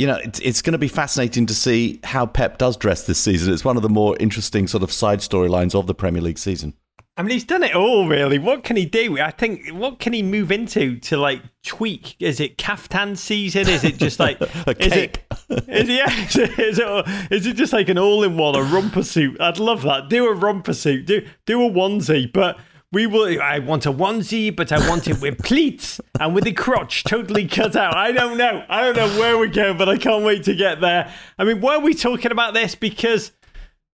[0.00, 3.18] you know, it's, it's going to be fascinating to see how Pep does dress this
[3.18, 3.52] season.
[3.52, 6.72] It's one of the more interesting sort of side storylines of the Premier League season.
[7.18, 8.38] I mean, he's done it all, really.
[8.38, 9.18] What can he do?
[9.18, 12.16] I think, what can he move into to like tweak?
[12.18, 13.68] Is it caftan season?
[13.68, 15.18] Is it just like a is cape?
[15.50, 18.62] It, is, it, yeah, is, it, is, it, is it just like an all-in-one, a
[18.62, 19.38] romper suit?
[19.38, 20.08] I'd love that.
[20.08, 21.04] Do a romper suit.
[21.04, 22.58] Do do a onesie, but
[22.92, 23.40] we will.
[23.40, 27.46] I want a onesie, but I want it with pleats and with the crotch totally
[27.46, 27.96] cut out.
[27.96, 28.64] I don't know.
[28.68, 31.12] I don't know where we're going, but I can't wait to get there.
[31.38, 32.74] I mean, why are we talking about this?
[32.74, 33.32] Because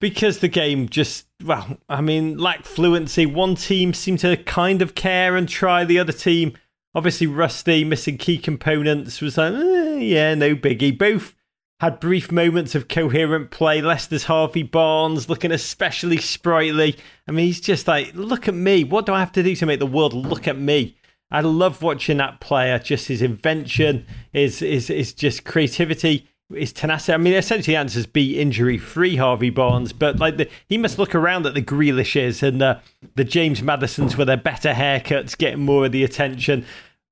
[0.00, 3.26] because the game just well, I mean, lacked fluency.
[3.26, 5.84] One team seemed to kind of care and try.
[5.84, 6.56] The other team,
[6.94, 10.96] obviously rusty, missing key components, was like, eh, yeah, no biggie.
[10.96, 11.35] Both
[11.80, 13.82] had brief moments of coherent play.
[13.82, 16.96] Leicester's Harvey Barnes looking especially sprightly.
[17.28, 18.84] I mean, he's just like, look at me.
[18.84, 20.96] What do I have to do to make the world look at me?
[21.30, 22.78] I love watching that player.
[22.78, 27.12] Just his invention, his is is just creativity, his tenacity.
[27.12, 29.92] I mean, essentially, the answer is be injury free, Harvey Barnes.
[29.92, 32.80] But like, the, he must look around at the Grealishes and the
[33.16, 36.64] the James Maddisons with their better haircuts, getting more of the attention.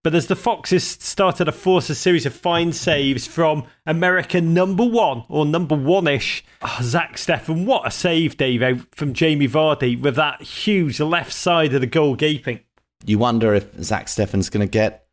[0.04, 4.84] But as the Foxes started to force a series of fine saves from American number
[4.84, 9.98] one or number one ish, oh, Zach Steffen, what a save, Dave, from Jamie Vardy
[9.98, 12.60] with that huge left side of the goal gaping.
[13.06, 15.06] You wonder if Zach Steffen's going to get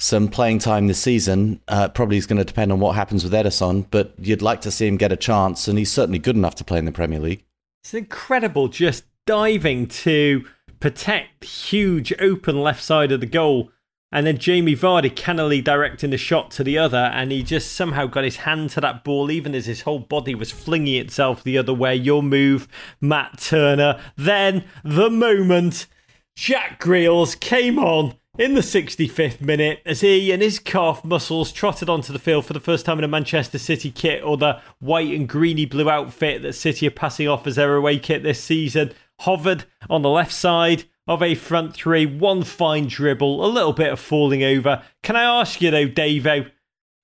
[0.00, 1.60] some playing time this season.
[1.68, 4.72] Uh, probably is going to depend on what happens with Ederson, but you'd like to
[4.72, 7.20] see him get a chance, and he's certainly good enough to play in the Premier
[7.20, 7.44] League.
[7.84, 10.44] It's incredible just diving to
[10.80, 13.70] protect huge open left side of the goal
[14.16, 18.06] and then Jamie Vardy cannily directing the shot to the other, and he just somehow
[18.06, 21.58] got his hand to that ball, even as his whole body was flinging itself the
[21.58, 21.94] other way.
[21.94, 22.66] Your move,
[22.98, 24.00] Matt Turner.
[24.16, 25.86] Then the moment
[26.34, 31.90] Jack Grealish came on in the 65th minute as he and his calf muscles trotted
[31.90, 35.14] onto the field for the first time in a Manchester City kit or the white
[35.14, 38.94] and greeny blue outfit that City are passing off as their away kit this season.
[39.20, 43.92] Hovered on the left side of a front three, one fine dribble, a little bit
[43.92, 44.82] of falling over.
[45.02, 46.50] Can I ask you though, Davo?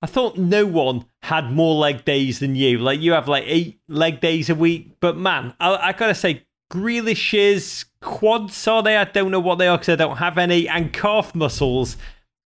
[0.01, 2.77] I thought no one had more leg days than you.
[2.77, 6.45] Like you have like eight leg days a week, but man, I, I gotta say,
[6.69, 8.97] Grealish's quads are they?
[8.97, 11.95] I don't know what they are because I don't have any, and calf muscles,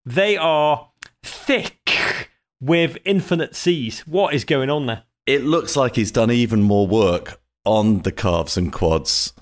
[0.06, 0.92] they are
[1.24, 2.30] thick
[2.62, 4.02] with infinite C's.
[4.02, 5.04] What is going on there?
[5.26, 9.34] It looks like he's done even more work on the calves and quads.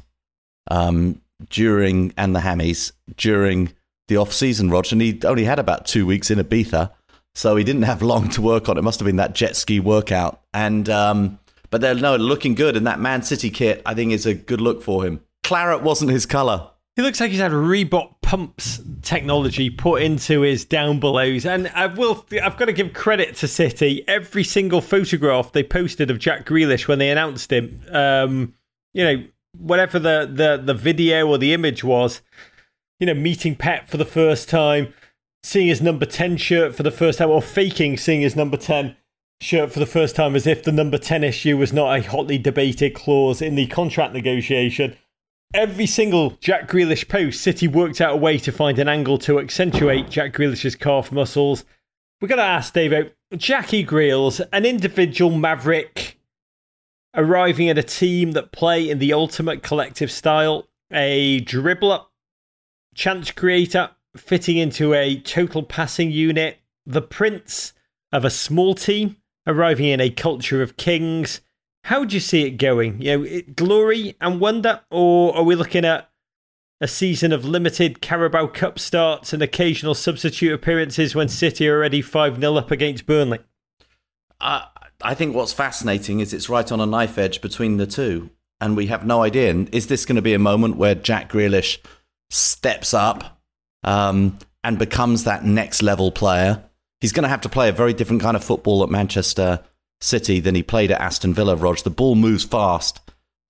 [0.72, 3.74] Um, during and the hammies during
[4.08, 4.96] the off season, Roger.
[4.96, 6.92] And he only had about two weeks in Ibiza,
[7.34, 8.78] so he didn't have long to work on.
[8.78, 10.42] It must have been that jet ski workout.
[10.54, 14.26] And um, but they're no looking good, and that Man City kit I think is
[14.26, 15.22] a good look for him.
[15.44, 16.72] Claret wasn't his colour.
[16.96, 21.88] He looks like he's had Reebok pumps technology put into his down belows, and I
[21.88, 22.26] will.
[22.42, 24.04] I've got to give credit to City.
[24.08, 28.54] Every single photograph they posted of Jack Grealish when they announced him, um,
[28.94, 29.24] you know,
[29.60, 32.22] whatever the, the, the video or the image was,
[33.00, 34.94] you know, meeting Pep for the first time,
[35.44, 38.96] seeing his number 10 shirt for the first time, or faking seeing his number 10
[39.42, 42.38] shirt for the first time as if the number 10 issue was not a hotly
[42.38, 44.96] debated clause in the contract negotiation.
[45.54, 49.40] Every single Jack Grealish post, City worked out a way to find an angle to
[49.40, 51.64] accentuate Jack Grealish's calf muscles.
[52.20, 56.18] We're going to ask Dave Jack Grealish, an individual maverick
[57.16, 62.06] arriving at a team that play in the ultimate collective style, a dribbler,
[62.94, 67.74] chance creator, fitting into a total passing unit, the prince
[68.12, 71.42] of a small team, arriving in a culture of kings.
[71.86, 73.02] How do you see it going?
[73.02, 76.10] You know, glory and wonder, or are we looking at
[76.82, 82.02] a season of limited Carabao Cup starts and occasional substitute appearances when City are already
[82.02, 83.40] 5 0 up against Burnley?
[84.42, 84.66] Uh,
[85.06, 88.32] I think what's fascinating is it's right on a knife edge between the two.
[88.62, 89.52] and we have no idea.
[89.52, 91.78] And is this going to be a moment where Jack Grealish
[92.30, 93.40] steps up
[93.84, 96.64] um, and becomes that next level player?
[97.02, 99.62] He's going to have to play a very different kind of football at Manchester
[100.02, 101.56] City than he played at Aston Villa.
[101.56, 103.02] Rog, the ball moves fast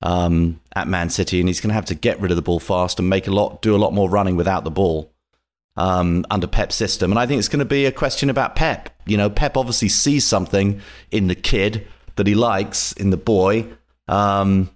[0.02, 2.60] um, at Man City, and he's going to have to get rid of the ball
[2.60, 5.15] fast and make a lot, do a lot more running without the ball
[5.78, 7.12] um, under Pep's system.
[7.12, 8.90] And I think it's going to be a question about Pep.
[9.06, 13.68] You know, Pep obviously sees something in the kid that he likes in the boy.
[14.08, 14.70] Um,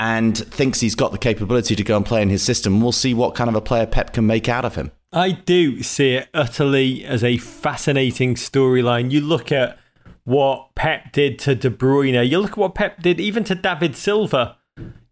[0.00, 2.80] and thinks he's got the capability to go and play in his system.
[2.80, 4.92] We'll see what kind of a player Pep can make out of him.
[5.12, 9.10] I do see it utterly as a fascinating storyline.
[9.10, 9.78] You look at
[10.24, 13.94] what Pep did to De Bruyne, you look at what Pep did even to David
[13.94, 14.56] Silva.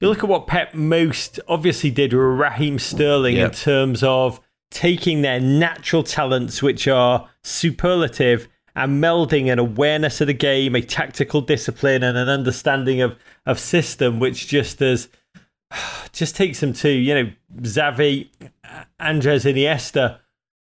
[0.01, 3.51] You look at what Pep most obviously did with Raheem Sterling yep.
[3.51, 4.41] in terms of
[4.71, 10.81] taking their natural talents, which are superlative, and melding an awareness of the game, a
[10.81, 13.17] tactical discipline, and an understanding of
[13.47, 15.09] of system, which just as
[16.13, 18.29] just takes them to you know Xavi,
[19.01, 20.19] Andres Iniesta,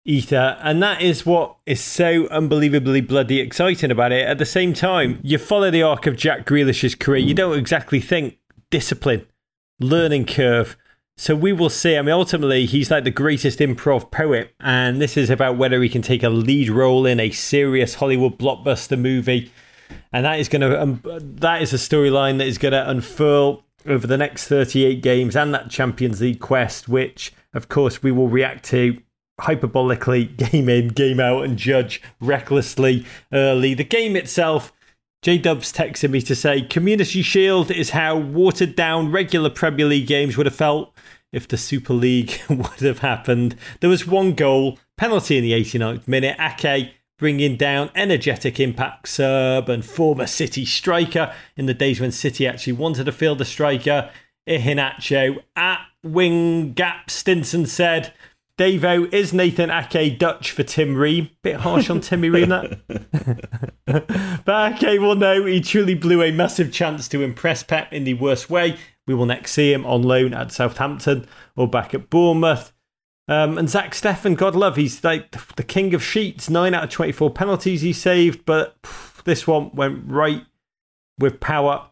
[0.05, 4.27] ether, and that is what is so unbelievably bloody exciting about it.
[4.27, 8.01] At the same time, you follow the arc of Jack Grealish's career, you don't exactly
[8.01, 8.39] think
[8.71, 9.27] discipline,
[9.79, 10.77] learning curve.
[11.21, 11.99] So we will see.
[11.99, 15.91] I mean, ultimately, he's like the greatest improv poet, and this is about whether he
[15.91, 19.53] can take a lead role in a serious Hollywood blockbuster movie,
[20.15, 23.67] and that is going to um, that is a storyline that is going to unfurl
[23.85, 28.29] over the next 38 games and that Champions League quest, which of course we will
[28.29, 28.99] react to
[29.43, 33.75] hyperbolically, game in, game out, and judge recklessly early.
[33.75, 34.73] The game itself
[35.23, 40.07] J Dubs texted me to say Community Shield is how watered down regular Premier League
[40.07, 40.95] games would have felt
[41.31, 43.55] if the Super League would have happened.
[43.81, 46.39] There was one goal, penalty in the 89th minute.
[46.41, 52.47] Ake bringing down energetic impact Serb and former City striker in the days when City
[52.47, 54.11] actually wanted to field a striker.
[54.49, 57.11] Iheanacho at wing gap.
[57.11, 58.15] Stinson said,
[58.61, 61.31] Davo, is Nathan Ake Dutch for Tim Ream?
[61.43, 62.83] Bit harsh on Timmy Ream, that.
[64.45, 68.13] but Ake will know he truly blew a massive chance to impress Pep in the
[68.13, 68.77] worst way.
[69.07, 72.75] We will next see him on loan at Southampton or back at Bournemouth.
[73.29, 76.51] Um, and Zach Steffen, God love, he's like the king of sheets.
[76.51, 80.45] Nine out of 24 penalties he saved, but pff, this one went right
[81.19, 81.89] with power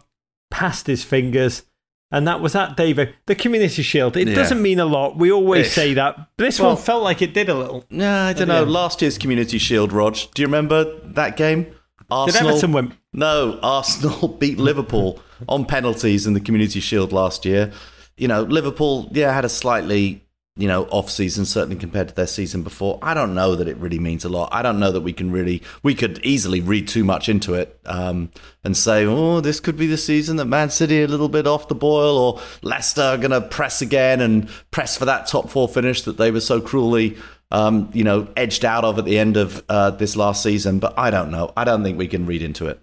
[0.51, 1.62] past his fingers.
[2.11, 3.14] And that was that, David.
[3.26, 4.16] The Community Shield.
[4.16, 4.34] It yeah.
[4.34, 5.18] doesn't mean a lot.
[5.18, 6.28] We always say that.
[6.38, 7.84] This well, one felt like it did a little.
[7.90, 8.64] Yeah, I don't know.
[8.64, 10.16] Last year's Community Shield, Rog.
[10.34, 11.66] Do you remember that game?
[12.11, 12.94] Arsenal, did Everton win?
[13.12, 17.72] No, Arsenal beat Liverpool on penalties in the Community Shield last year.
[18.16, 20.24] You know, Liverpool, yeah, had a slightly
[20.59, 22.98] you know, off season, certainly compared to their season before.
[23.00, 24.48] I don't know that it really means a lot.
[24.50, 27.78] I don't know that we can really, we could easily read too much into it
[27.86, 28.32] um,
[28.64, 31.68] and say, oh, this could be the season that Man City a little bit off
[31.68, 35.68] the boil or Leicester are going to press again and press for that top four
[35.68, 37.16] finish that they were so cruelly,
[37.52, 40.80] um, you know, edged out of at the end of uh, this last season.
[40.80, 41.52] But I don't know.
[41.56, 42.82] I don't think we can read into it.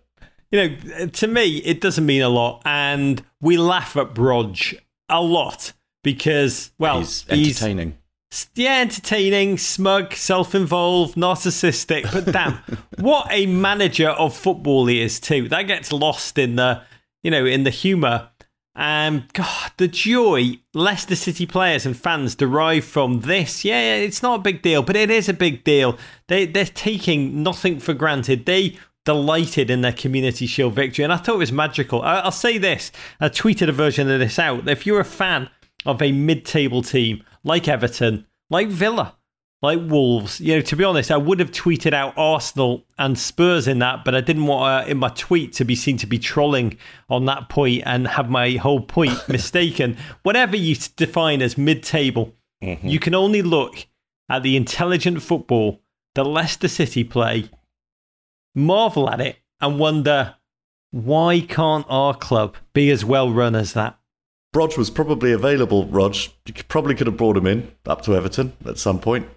[0.50, 2.62] You know, to me, it doesn't mean a lot.
[2.64, 5.74] And we laugh at Brodge a lot
[6.06, 7.98] because well, he's entertaining.
[8.30, 12.10] He's, yeah, entertaining, smug, self-involved, narcissistic.
[12.14, 12.54] But damn,
[13.00, 15.50] what a manager of football he is too.
[15.50, 16.84] That gets lost in the,
[17.24, 18.30] you know, in the humour.
[18.76, 23.66] And God, the joy Leicester City players and fans derive from this.
[23.66, 25.98] Yeah, it's not a big deal, but it is a big deal.
[26.28, 28.46] They they're taking nothing for granted.
[28.46, 32.02] They delighted in their Community Shield victory, and I thought it was magical.
[32.02, 34.68] I, will say this: I tweeted a version of this out.
[34.68, 35.50] If you're a fan
[35.86, 39.16] of a mid-table team like Everton, like Villa,
[39.62, 40.40] like Wolves.
[40.42, 44.06] You know, to be honest, I would have tweeted out Arsenal and Spurs in that,
[44.06, 46.78] but I didn't want uh, in my tweet to be seen to be trolling
[47.10, 49.98] on that point and have my whole point mistaken.
[50.24, 52.34] Whatever you define as mid-table,
[52.64, 52.88] mm-hmm.
[52.88, 53.88] you can only look
[54.30, 55.82] at the intelligent football
[56.16, 57.50] that Leicester City play,
[58.56, 60.36] marvel at it, and wonder
[60.92, 64.00] why can't our club be as well run as that?
[64.56, 66.16] Rog was probably available, Rog.
[66.46, 69.28] You probably could have brought him in up to Everton at some point.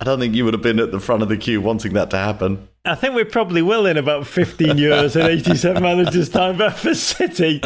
[0.00, 2.10] I don't think you would have been at the front of the queue wanting that
[2.10, 2.68] to happen.
[2.84, 6.58] I think we probably will in about 15 years in 87 managers' time.
[6.58, 7.62] But for City,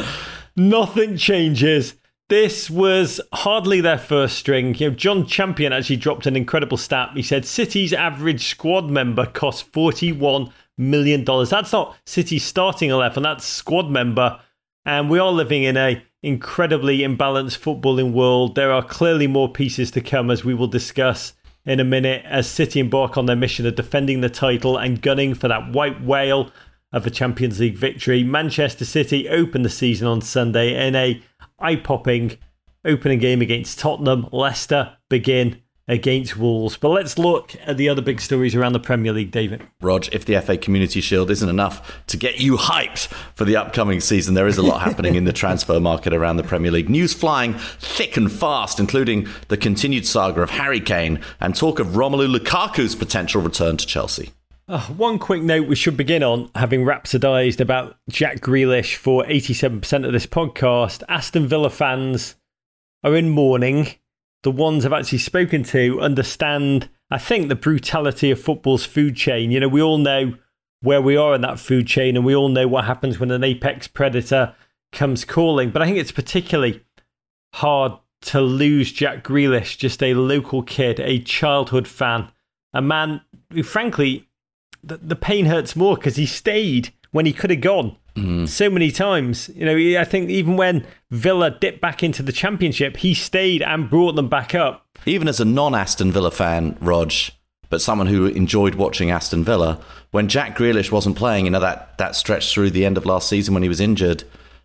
[0.56, 1.94] nothing changes.
[2.28, 4.74] This was hardly their first string.
[4.76, 7.10] You know, Jon Champion actually dropped an incredible stat.
[7.14, 11.24] He said City's average squad member costs $41 million.
[11.24, 14.40] That's not City's starting 11, that's squad member.
[14.86, 18.54] And we are living in a incredibly imbalanced footballing world.
[18.54, 21.32] There are clearly more pieces to come, as we will discuss
[21.64, 25.34] in a minute, as City embark on their mission of defending the title and gunning
[25.34, 26.50] for that white whale
[26.92, 28.22] of a Champions League victory.
[28.22, 31.22] Manchester City opened the season on Sunday in a
[31.58, 32.38] eye-popping
[32.84, 34.28] opening game against Tottenham.
[34.32, 36.76] Leicester begin against Wolves.
[36.76, 39.62] But let's look at the other big stories around the Premier League, David.
[39.80, 44.00] Rog, if the FA Community Shield isn't enough to get you hyped for the upcoming
[44.00, 46.88] season, there is a lot happening in the transfer market around the Premier League.
[46.88, 51.88] News flying thick and fast, including the continued saga of Harry Kane and talk of
[51.88, 54.30] Romelu Lukaku's potential return to Chelsea.
[54.68, 60.06] Uh, one quick note we should begin on, having rhapsodised about Jack Grealish for 87%
[60.06, 61.02] of this podcast.
[61.08, 62.36] Aston Villa fans
[63.02, 63.88] are in mourning
[64.43, 69.51] the ones I've actually spoken to understand, I think, the brutality of football's food chain.
[69.51, 70.34] You know, we all know
[70.80, 73.45] where we are in that food chain and we all know what happens when an
[73.45, 74.55] apex predator
[74.90, 75.70] comes calling.
[75.70, 76.84] But I think it's particularly
[77.55, 82.28] hard to lose Jack Grealish, just a local kid, a childhood fan,
[82.72, 83.20] a man
[83.53, 84.28] who, frankly,
[84.82, 87.97] the, the pain hurts more because he stayed when he could have gone.
[88.46, 92.98] So many times, you know, I think even when Villa dipped back into the championship,
[92.98, 94.86] he stayed and brought them back up.
[95.06, 97.12] Even as a non Aston Villa fan, Rog,
[97.70, 101.96] but someone who enjoyed watching Aston Villa, when Jack Grealish wasn't playing, you know, that,
[101.96, 104.24] that stretch through the end of last season when he was injured,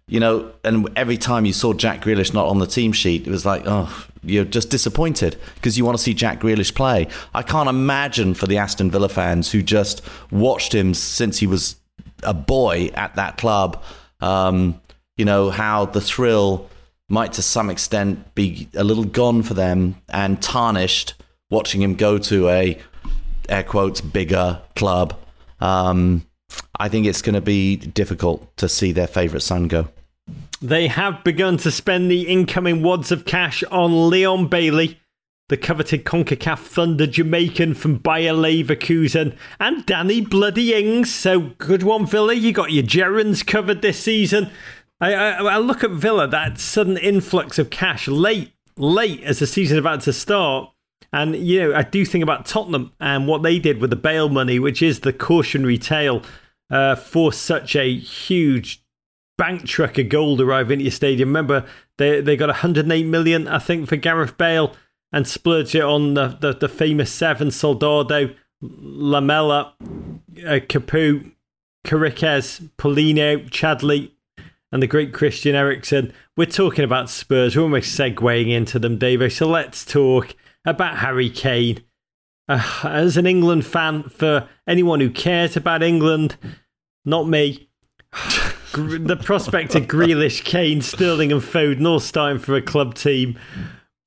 [0.10, 3.32] you know, and every time you saw Jack Grealish not on the team sheet, it
[3.32, 7.08] was like, oh, you're just disappointed because you want to see Jack Grealish play.
[7.34, 11.78] I can't imagine for the Aston Villa fans who just watched him since he was
[12.24, 13.84] a boy at that club,
[14.22, 14.80] um,
[15.18, 16.70] you know, how the thrill
[17.10, 21.14] might to some extent be a little gone for them and tarnished
[21.50, 22.78] watching him go to a
[23.50, 25.18] air quotes bigger club.
[25.60, 26.26] Um,
[26.80, 29.88] I think it's going to be difficult to see their favourite son go.
[30.62, 35.00] They have begun to spend the incoming wads of cash on Leon Bailey
[35.50, 41.14] the coveted CONCACAF Thunder Jamaican from Bayer Leverkusen, and Danny Bloody Ings.
[41.14, 42.34] So good one, Villa.
[42.34, 44.50] You got your Gerrans covered this season.
[45.00, 49.48] I, I, I, look at Villa, that sudden influx of cash late, late as the
[49.48, 50.74] season about to start.
[51.14, 54.28] And, you know, I do think about Tottenham and what they did with the Bale
[54.28, 56.24] money, which is the cautionary tale
[56.70, 58.84] uh, for such a huge
[59.38, 61.30] bank truck of gold arriving at your stadium.
[61.30, 61.66] Remember,
[61.98, 64.76] they, they got 108 million, I think, for Gareth Bale
[65.12, 71.32] and splurge it on the, the, the famous seven Soldado, Lamela, uh, Capoue,
[71.86, 74.12] Chiriches, Paulinho, Chadli,
[74.72, 76.12] and the great Christian Eriksen.
[76.36, 77.56] We're talking about Spurs.
[77.56, 79.32] We're almost segueing into them, David.
[79.32, 80.36] So let's talk
[80.66, 81.84] about Harry Kane.
[82.50, 86.38] Uh, as an England fan, for anyone who cares about England,
[87.06, 87.70] not me,
[88.74, 93.38] the prospect of Grealish, Kane, Sterling, and Foden all starting for a club team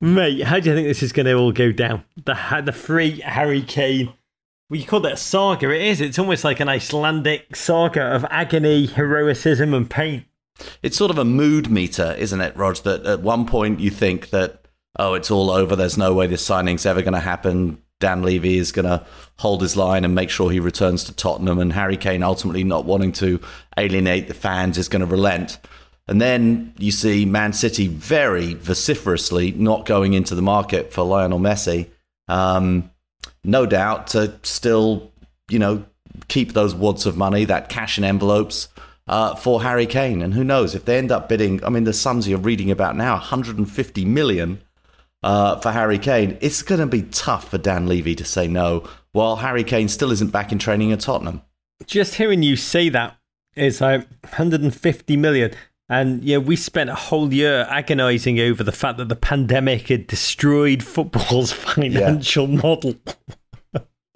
[0.03, 2.03] Mate, how do you think this is going to all go down?
[2.25, 4.13] The the free Harry Kane.
[4.71, 5.69] You call that a saga.
[5.69, 6.01] It is.
[6.01, 10.25] It's almost like an Icelandic saga of agony, heroicism, and pain.
[10.81, 12.77] It's sort of a mood meter, isn't it, Rog?
[12.77, 14.65] That at one point you think that,
[14.97, 15.75] oh, it's all over.
[15.75, 17.81] There's no way this signing's ever going to happen.
[17.99, 19.05] Dan Levy is going to
[19.39, 21.59] hold his line and make sure he returns to Tottenham.
[21.59, 23.39] And Harry Kane, ultimately not wanting to
[23.77, 25.59] alienate the fans, is going to relent.
[26.07, 31.39] And then you see Man City very vociferously not going into the market for Lionel
[31.39, 31.89] Messi.
[32.27, 32.91] Um,
[33.43, 35.11] no doubt to still,
[35.49, 35.85] you know,
[36.27, 38.67] keep those wads of money, that cash in envelopes
[39.07, 40.21] uh, for Harry Kane.
[40.21, 41.63] And who knows if they end up bidding?
[41.63, 44.61] I mean, the sums you're reading about now, 150 million
[45.23, 46.37] uh, for Harry Kane.
[46.41, 50.11] It's going to be tough for Dan Levy to say no, while Harry Kane still
[50.11, 51.41] isn't back in training at Tottenham.
[51.85, 53.17] Just hearing you say that
[53.55, 55.51] is like 150 million.
[55.91, 60.07] And yeah, we spent a whole year agonizing over the fact that the pandemic had
[60.07, 62.61] destroyed football's financial yeah.
[62.61, 62.95] model.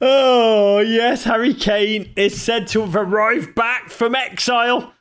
[0.00, 4.92] oh, yes, Harry Kane is said to have arrived back from exile,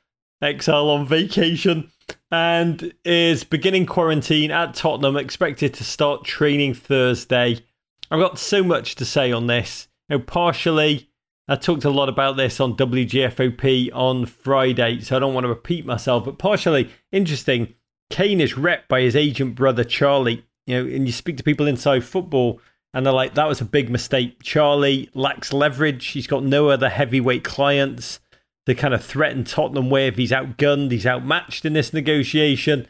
[0.44, 1.92] exile on vacation,
[2.30, 7.66] and is beginning quarantine at Tottenham, expected to start training Thursday.
[8.12, 9.88] I've got so much to say on this.
[10.08, 11.09] You know, partially,
[11.50, 15.50] I talked a lot about this on WGFOP on Friday, so I don't want to
[15.50, 17.74] repeat myself, but partially interesting.
[18.12, 20.46] Kane is rep by his agent brother Charlie.
[20.68, 22.62] You know, and you speak to people inside football,
[22.94, 26.06] and they're like, "That was a big mistake." Charlie lacks leverage.
[26.10, 28.20] He's got no other heavyweight clients
[28.68, 30.18] to kind of threaten Tottenham with.
[30.18, 30.92] He's outgunned.
[30.92, 32.88] He's outmatched in this negotiation.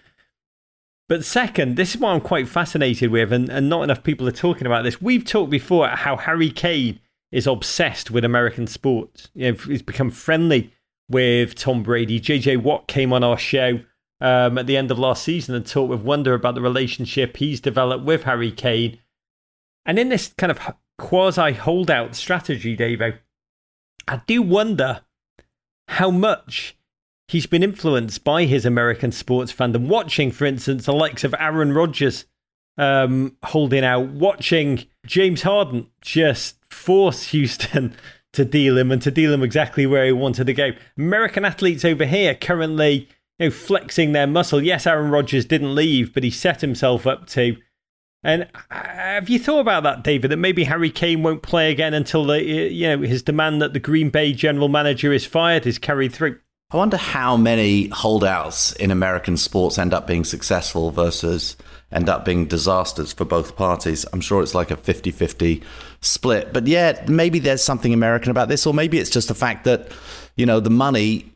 [1.07, 4.33] But second, this is what I'm quite fascinated with, and, and not enough people are
[4.33, 5.01] talking about this.
[5.01, 6.99] We've talked before how Harry Kane
[7.31, 9.29] is obsessed with American sports.
[9.33, 10.73] You know, he's become friendly
[11.09, 12.19] with Tom Brady.
[12.19, 13.79] JJ Watt came on our show
[14.21, 17.61] um, at the end of last season and talked with wonder about the relationship he's
[17.61, 18.99] developed with Harry Kane.
[19.85, 20.59] And in this kind of
[20.97, 23.17] quasi holdout strategy, Davo,
[24.07, 25.01] I do wonder
[25.87, 26.77] how much
[27.27, 29.87] he's been influenced by his American sports fandom.
[29.87, 32.25] Watching, for instance, the likes of Aaron Rodgers
[32.77, 37.95] um, holding out, watching James Harden just force Houston
[38.33, 40.71] to deal him and to deal him exactly where he wanted to go.
[40.97, 43.09] American athletes over here currently
[43.39, 44.61] you know, flexing their muscle.
[44.61, 47.57] Yes, Aaron Rodgers didn't leave, but he set himself up to.
[48.21, 50.31] And have you thought about that, David?
[50.31, 53.79] That maybe Harry Kane won't play again until the, you know his demand that the
[53.79, 56.37] Green Bay general manager is fired is carried through.
[56.71, 61.55] I wonder how many holdouts in American sports end up being successful versus
[61.91, 64.05] end up being disasters for both parties.
[64.11, 65.63] I'm sure it's like a 50 50
[66.01, 66.53] split.
[66.53, 69.91] But yeah, maybe there's something American about this, or maybe it's just the fact that,
[70.35, 71.31] you know, the money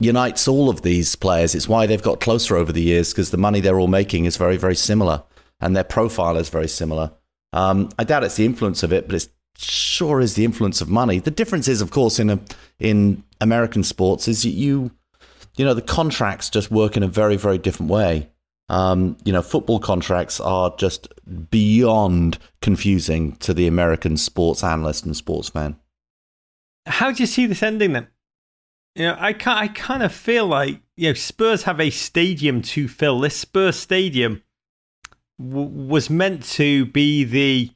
[0.00, 1.54] unites all of these players.
[1.54, 4.36] It's why they've got closer over the years because the money they're all making is
[4.36, 5.22] very, very similar
[5.60, 7.12] and their profile is very similar.
[7.52, 10.88] Um, I doubt it's the influence of it, but it sure is the influence of
[10.88, 11.18] money.
[11.18, 12.40] The difference is, of course, in a,
[12.78, 14.90] in American sports is you,
[15.56, 18.31] you know, the contracts just work in a very, very different way.
[18.68, 21.08] Um, you know, football contracts are just
[21.50, 25.76] beyond confusing to the American sports analyst and sports fan.
[26.86, 28.08] How do you see this ending then?
[28.94, 32.88] You know, I I kind of feel like you know Spurs have a stadium to
[32.88, 33.20] fill.
[33.20, 34.42] This Spurs stadium
[35.38, 37.70] w- was meant to be the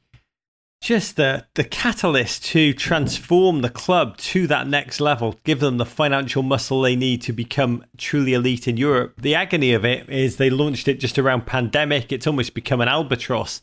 [0.81, 5.85] just the the catalyst to transform the club to that next level, give them the
[5.85, 9.19] financial muscle they need to become truly elite in Europe.
[9.19, 12.11] The agony of it is they launched it just around pandemic.
[12.11, 13.61] It's almost become an albatross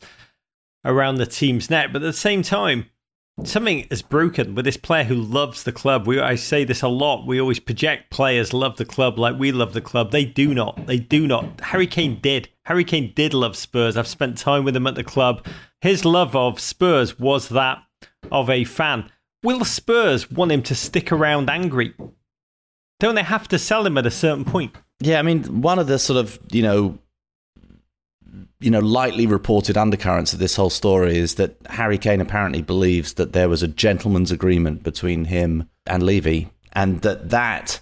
[0.83, 1.91] around the team's neck.
[1.91, 2.85] But at the same time,
[3.43, 6.07] something is broken with this player who loves the club.
[6.07, 7.25] We I say this a lot.
[7.25, 10.11] We always project players love the club like we love the club.
[10.11, 10.85] They do not.
[10.85, 11.61] They do not.
[11.61, 12.49] Harry Kane did.
[12.65, 13.97] Harry Kane did love Spurs.
[13.97, 15.45] I've spent time with him at the club
[15.85, 17.77] his love of Spurs was that
[18.31, 19.11] of a fan.
[19.43, 21.93] Will Spurs want him to stick around angry?
[22.99, 24.75] Don't they have to sell him at a certain point?
[24.99, 26.97] Yeah, I mean, one of the sort of, you know,
[28.59, 33.13] you know, lightly reported undercurrents of this whole story is that Harry Kane apparently believes
[33.13, 37.79] that there was a gentleman's agreement between him and Levy, and that that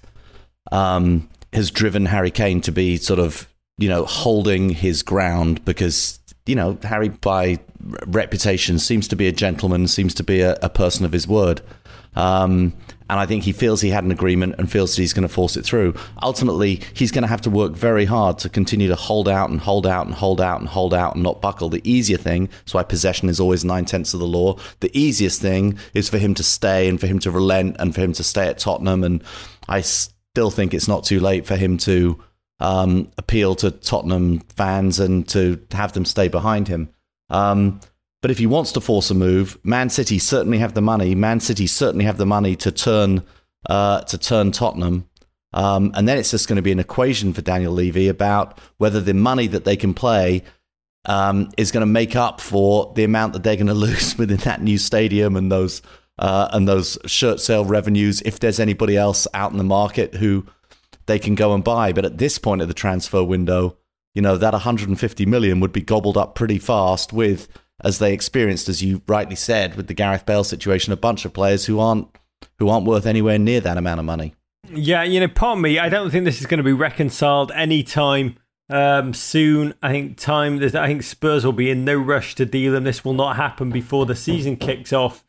[0.73, 3.47] um, has driven Harry Kane to be sort of,
[3.77, 7.59] you know, holding his ground because you know, Harry, by
[8.05, 11.61] reputation, seems to be a gentleman, seems to be a, a person of his word.
[12.15, 12.73] Um,
[13.09, 15.33] and I think he feels he had an agreement and feels that he's going to
[15.33, 15.95] force it through.
[16.21, 19.59] Ultimately, he's going to have to work very hard to continue to hold out and
[19.59, 21.69] hold out and hold out and hold out and not buckle.
[21.69, 24.57] The easier thing, that's why possession is always nine tenths of the law.
[24.81, 28.01] The easiest thing is for him to stay and for him to relent and for
[28.01, 29.03] him to stay at Tottenham.
[29.03, 29.23] And
[29.67, 32.21] I still think it's not too late for him to
[32.59, 36.89] um, appeal to Tottenham fans and to have them stay behind him.
[37.29, 37.79] Um,
[38.21, 41.13] but if he wants to force a move, Man City certainly have the money.
[41.13, 43.23] Man City certainly have the money to turn
[43.69, 45.09] uh, to turn Tottenham.
[45.53, 48.99] Um, and then it's just going to be an equation for Daniel Levy about whether
[48.99, 50.43] the money that they can play
[51.05, 54.37] um, is going to make up for the amount that they're going to lose within
[54.37, 55.81] that new stadium and those
[56.19, 58.21] uh, and those shirt sale revenues.
[58.21, 60.45] If there's anybody else out in the market who
[61.05, 61.93] they can go and buy.
[61.93, 63.77] But at this point of the transfer window,
[64.13, 67.47] you know, that 150 million would be gobbled up pretty fast with,
[67.83, 71.33] as they experienced, as you rightly said, with the Gareth Bale situation, a bunch of
[71.33, 72.07] players who aren't
[72.59, 74.35] who aren't worth anywhere near that amount of money.
[74.69, 77.51] Yeah, you know, part of me, I don't think this is going to be reconciled
[77.53, 78.37] anytime
[78.69, 79.73] um, soon.
[79.81, 80.61] I think time.
[80.63, 82.83] I think Spurs will be in no rush to deal them.
[82.83, 85.22] This will not happen before the season kicks off.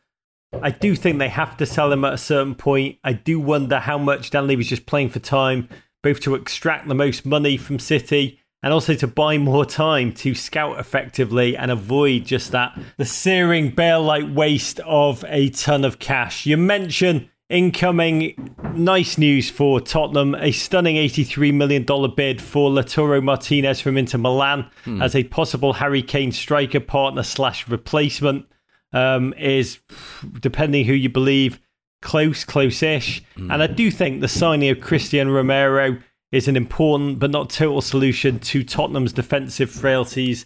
[0.61, 2.97] I do think they have to sell him at a certain point.
[3.03, 5.69] I do wonder how much Dan Levy's just playing for time,
[6.03, 10.33] both to extract the most money from City and also to buy more time to
[10.33, 15.99] scout effectively and avoid just that the searing Bale like waste of a ton of
[15.99, 16.47] cash.
[16.47, 21.83] You mentioned incoming nice news for Tottenham a stunning $83 million
[22.15, 24.99] bid for Lautaro Martinez from Inter Milan hmm.
[24.99, 28.47] as a possible Harry Kane striker partner slash replacement
[28.95, 29.79] um, is,
[30.39, 31.59] depending who you believe,
[32.01, 33.21] close, close-ish.
[33.37, 33.53] Mm.
[33.53, 35.99] And I do think the signing of Cristian Romero
[36.31, 40.45] is an important but not total solution to Tottenham's defensive frailties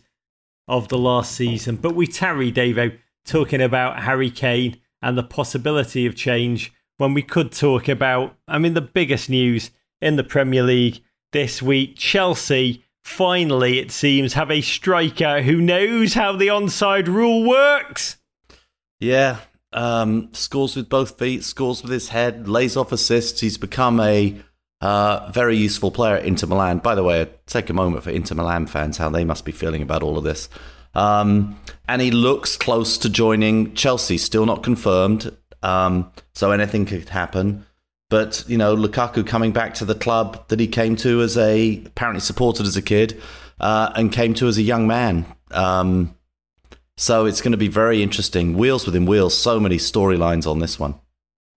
[0.67, 1.75] of the last season.
[1.75, 7.21] But we tarry, Davo, talking about Harry Kane and the possibility of change when we
[7.21, 9.71] could talk about, I mean, the biggest news
[10.01, 16.13] in the Premier League this week Chelsea finally, it seems, have a striker who knows
[16.13, 18.17] how the onside rule works.
[18.99, 19.37] Yeah,
[19.71, 23.39] um, scores with both feet, scores with his head, lays off assists.
[23.39, 24.35] He's become a
[24.81, 26.79] uh, very useful player at Inter Milan.
[26.79, 29.81] By the way, take a moment for Inter Milan fans, how they must be feeling
[29.81, 30.49] about all of this.
[30.95, 35.35] Um, and he looks close to joining Chelsea, still not confirmed.
[35.61, 37.65] Um, so anything could happen.
[38.09, 41.83] But you know, Lukaku coming back to the club that he came to as a
[41.85, 43.21] apparently supported as a kid
[43.59, 45.25] uh, and came to as a young man.
[45.51, 46.15] Um,
[46.99, 48.57] so it's going to be very interesting.
[48.57, 49.37] Wheels within wheels.
[49.37, 50.95] So many storylines on this one.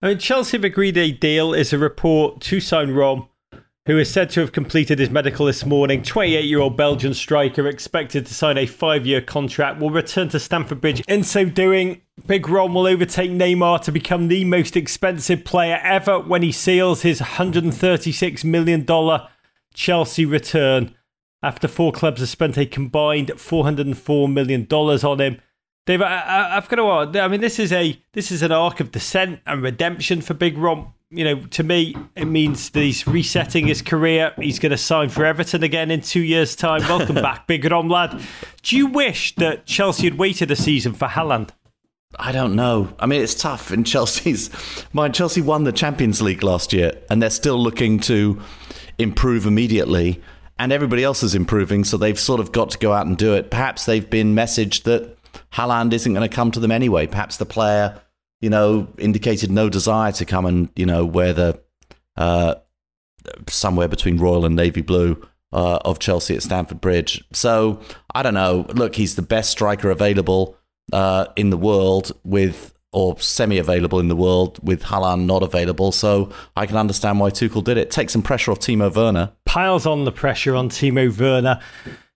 [0.01, 3.27] I mean, Chelsea have agreed a deal is a report to sign Rom,
[3.85, 6.01] who is said to have completed his medical this morning.
[6.01, 10.39] 28 year old Belgian striker expected to sign a five year contract, will return to
[10.39, 11.01] Stamford Bridge.
[11.09, 16.19] In so doing, Big Rom will overtake Neymar to become the most expensive player ever
[16.19, 18.87] when he seals his $136 million
[19.73, 20.95] Chelsea return
[21.43, 25.41] after four clubs have spent a combined $404 million on him.
[25.85, 27.21] Dave, I, have got to.
[27.21, 30.57] I mean, this is a this is an arc of descent and redemption for Big
[30.57, 30.93] Rom.
[31.09, 34.33] You know, to me, it means that he's resetting his career.
[34.39, 36.81] He's going to sign for Everton again in two years' time.
[36.83, 38.19] Welcome back, Big Rom lad.
[38.63, 41.49] Do you wish that Chelsea had waited a season for Haaland?
[42.17, 42.95] I don't know.
[42.97, 43.71] I mean, it's tough.
[43.71, 44.49] In Chelsea's
[44.93, 48.41] mind, Chelsea won the Champions League last year, and they're still looking to
[48.97, 50.21] improve immediately.
[50.57, 53.33] And everybody else is improving, so they've sort of got to go out and do
[53.33, 53.49] it.
[53.49, 55.17] Perhaps they've been messaged that
[55.53, 57.07] Haaland isn't going to come to them anyway.
[57.07, 57.99] Perhaps the player,
[58.39, 61.59] you know, indicated no desire to come and you know wear the
[62.17, 62.55] uh,
[63.47, 67.23] somewhere between royal and navy blue uh, of Chelsea at Stamford Bridge.
[67.33, 67.81] So
[68.13, 68.65] I don't know.
[68.73, 70.57] Look, he's the best striker available
[70.91, 75.91] uh, in the world with or semi-available in the world with Haaland not available.
[75.91, 77.91] So I can understand why Tuchel did it.
[77.91, 79.31] Take some pressure off Timo Werner.
[79.45, 81.59] Piles on the pressure on Timo Werner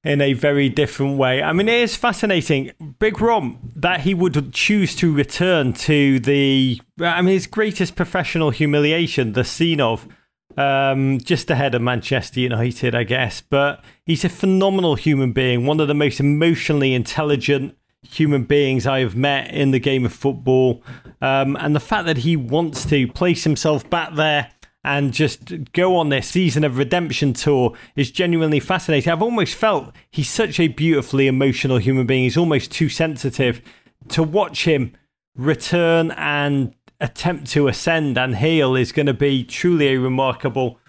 [0.03, 1.43] in a very different way.
[1.43, 2.71] I mean, it is fascinating.
[2.99, 8.51] Big Rom, that he would choose to return to the, I mean, his greatest professional
[8.51, 10.07] humiliation, the scene of
[10.55, 13.41] um, just ahead of Manchester United, I guess.
[13.41, 18.99] But he's a phenomenal human being, one of the most emotionally intelligent human beings I
[18.99, 20.83] have met in the game of football.
[21.21, 24.51] Um, and the fact that he wants to place himself back there
[24.83, 29.11] and just go on this season of redemption tour is genuinely fascinating.
[29.11, 32.23] I've almost felt he's such a beautifully emotional human being.
[32.23, 33.61] He's almost too sensitive
[34.09, 34.93] to watch him
[35.35, 40.79] return and attempt to ascend and heal is going to be truly a remarkable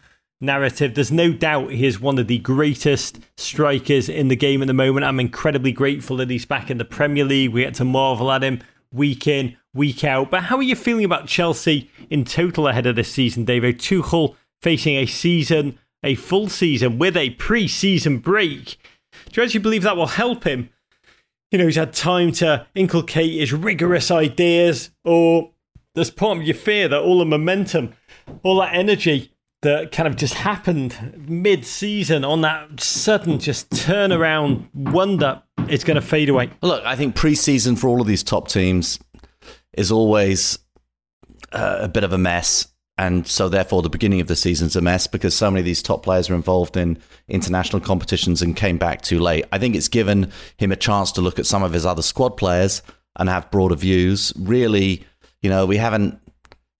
[0.40, 0.94] narrative.
[0.94, 4.74] There's no doubt he is one of the greatest strikers in the game at the
[4.74, 5.04] moment.
[5.04, 7.52] I'm incredibly grateful that he's back in the Premier League.
[7.52, 8.60] We get to marvel at him
[8.92, 10.30] week in, week out.
[10.30, 13.78] But how are you feeling about Chelsea in total ahead of this season, David?
[13.78, 18.78] Tuchel facing a season, a full season with a pre season break.
[19.30, 20.70] Do you actually believe that will help him?
[21.50, 25.50] You know, he's had time to inculcate his rigorous ideas, or
[25.94, 27.94] there's part of your fear that all the momentum,
[28.42, 29.32] all that energy
[29.62, 35.96] that kind of just happened mid season on that sudden just turnaround wonder is going
[35.96, 36.50] to fade away?
[36.62, 38.98] Look, I think preseason for all of these top teams
[39.76, 40.58] is always
[41.52, 42.68] uh, a bit of a mess.
[43.00, 45.82] And so, therefore, the beginning of the season's a mess because so many of these
[45.82, 46.98] top players are involved in
[47.28, 49.44] international competitions and came back too late.
[49.52, 52.30] I think it's given him a chance to look at some of his other squad
[52.30, 52.82] players
[53.14, 54.32] and have broader views.
[54.36, 55.04] Really,
[55.42, 56.18] you know, we haven't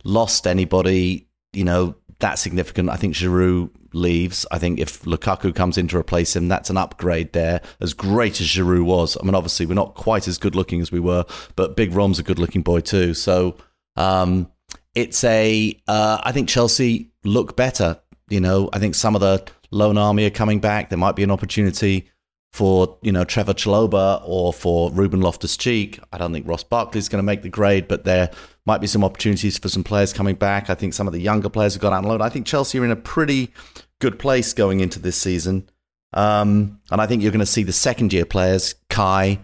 [0.02, 2.90] lost anybody, you know, that significant.
[2.90, 4.46] I think Giroud leaves.
[4.50, 7.60] I think if Lukaku comes in to replace him, that's an upgrade there.
[7.80, 10.90] As great as Giroud was, I mean, obviously we're not quite as good looking as
[10.90, 11.24] we were,
[11.56, 13.14] but Big Rom's a good looking boy too.
[13.14, 13.56] So
[13.96, 14.50] um,
[14.94, 15.80] it's a.
[15.86, 18.00] Uh, I think Chelsea look better.
[18.28, 20.90] You know, I think some of the loan army are coming back.
[20.90, 22.10] There might be an opportunity
[22.52, 26.00] for you know Trevor Chalobah or for Ruben Loftus Cheek.
[26.12, 28.30] I don't think Ross Barkley's going to make the grade, but there
[28.68, 30.68] might be some opportunities for some players coming back.
[30.68, 32.20] I think some of the younger players have got loan.
[32.20, 33.50] I think Chelsea are in a pretty
[33.98, 35.68] good place going into this season,
[36.12, 39.40] um, and I think you're going to see the second year players, Kai,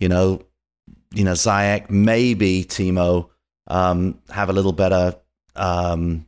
[0.00, 0.42] you know,
[1.14, 3.30] you know Ziyech, maybe Timo,
[3.68, 5.14] um, have a little better,
[5.54, 6.26] um,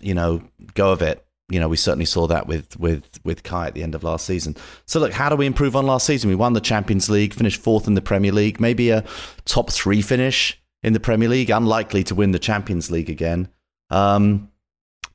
[0.00, 0.42] you know,
[0.74, 3.82] go of it you know, we certainly saw that with with with Kai at the
[3.82, 4.56] end of last season.
[4.86, 6.30] So look, how do we improve on last season?
[6.30, 9.04] We won the Champions League, finished fourth in the Premier League, maybe a
[9.44, 11.50] top three finish in the Premier League.
[11.50, 13.48] Unlikely to win the Champions League again.
[13.90, 14.50] Um,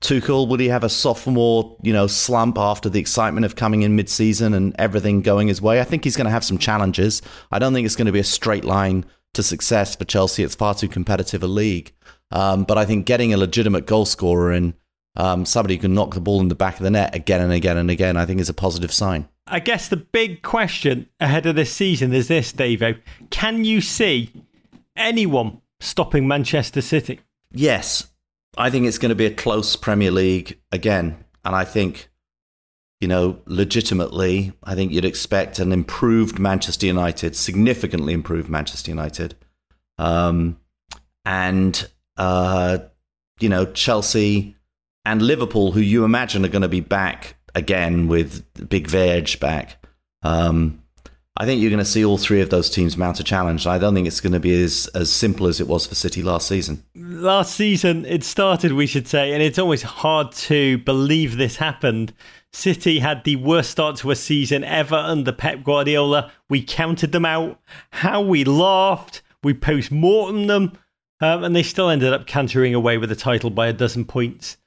[0.01, 3.95] Tuchel, would he have a sophomore, you know, slump after the excitement of coming in
[3.95, 5.82] mid-season and everything going his way?
[5.82, 7.22] I think he's going to have some challenges.
[7.51, 10.43] I don't think it's going to be a straight line to success for Chelsea.
[10.43, 11.93] It's far too competitive a league.
[12.32, 14.76] Um, but I think getting a legitimate goal scorer in
[15.15, 17.51] um, somebody who can knock the ball in the back of the net again and
[17.51, 19.28] again and again, I think is a positive sign.
[19.47, 22.99] I guess the big question ahead of this season is this, Davo.
[23.32, 24.32] Can you see
[24.97, 27.21] anyone stopping Manchester City?
[27.51, 28.07] Yes.
[28.57, 31.23] I think it's going to be a close Premier League again.
[31.45, 32.09] And I think,
[32.99, 39.35] you know, legitimately, I think you'd expect an improved Manchester United, significantly improved Manchester United.
[39.97, 40.59] Um,
[41.25, 41.87] and
[42.17, 42.79] uh,
[43.39, 44.55] you know, Chelsea
[45.05, 49.85] and Liverpool, who you imagine are going to be back again with Big Virg back.
[50.23, 50.83] Um,
[51.39, 53.67] I think you're going to see all three of those teams mount a challenge.
[53.67, 56.23] I don't think it's going to be as, as simple as it was for City
[56.23, 56.83] last season.
[56.95, 62.11] Last season, it started, we should say, and it's always hard to believe this happened.
[62.53, 66.31] City had the worst start to a season ever under Pep Guardiola.
[66.49, 67.59] We counted them out.
[67.91, 69.21] How we laughed.
[69.43, 70.75] We post mortem them.
[71.21, 74.57] Um, and they still ended up cantering away with the title by a dozen points.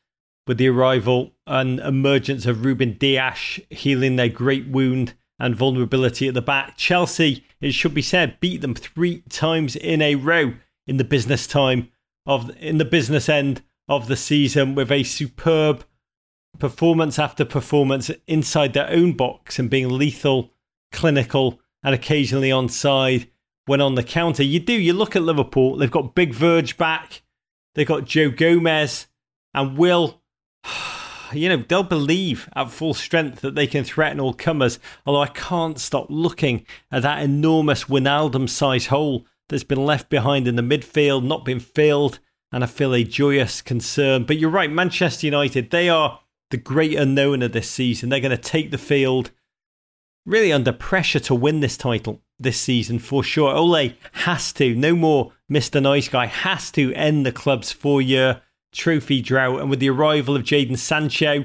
[0.47, 6.35] With the arrival and emergence of Ruben Dias healing their great wound and vulnerability at
[6.35, 6.77] the back.
[6.77, 10.55] Chelsea, it should be said, beat them three times in a row
[10.87, 11.89] in the business time
[12.27, 15.85] of in the business end of the season with a superb
[16.59, 20.51] performance after performance inside their own box and being lethal,
[20.93, 23.29] clinical, and occasionally on side
[23.67, 24.43] when on the counter.
[24.43, 27.23] You do, you look at Liverpool, they've got Big Virg back,
[27.75, 29.07] they've got Joe Gomez
[29.55, 30.21] and Will
[31.33, 34.79] you know, they'll believe at full strength that they can threaten all comers.
[35.07, 40.49] Although I can't stop looking at that enormous Wijnaldum sized hole that's been left behind
[40.49, 42.19] in the midfield, not been filled,
[42.53, 44.25] and I feel a joyous concern.
[44.25, 46.21] But you're right, Manchester United, they are
[46.51, 48.09] the great unknown of this season.
[48.09, 49.31] They're going to take the field
[50.27, 53.55] really under pressure to win this title this season for sure.
[53.55, 55.83] Ole has to, no more Mr.
[55.83, 58.43] Nice Guy, has to end the club's four year
[58.73, 59.61] trophy drought.
[59.61, 61.45] And with the arrival of Jadon Sancho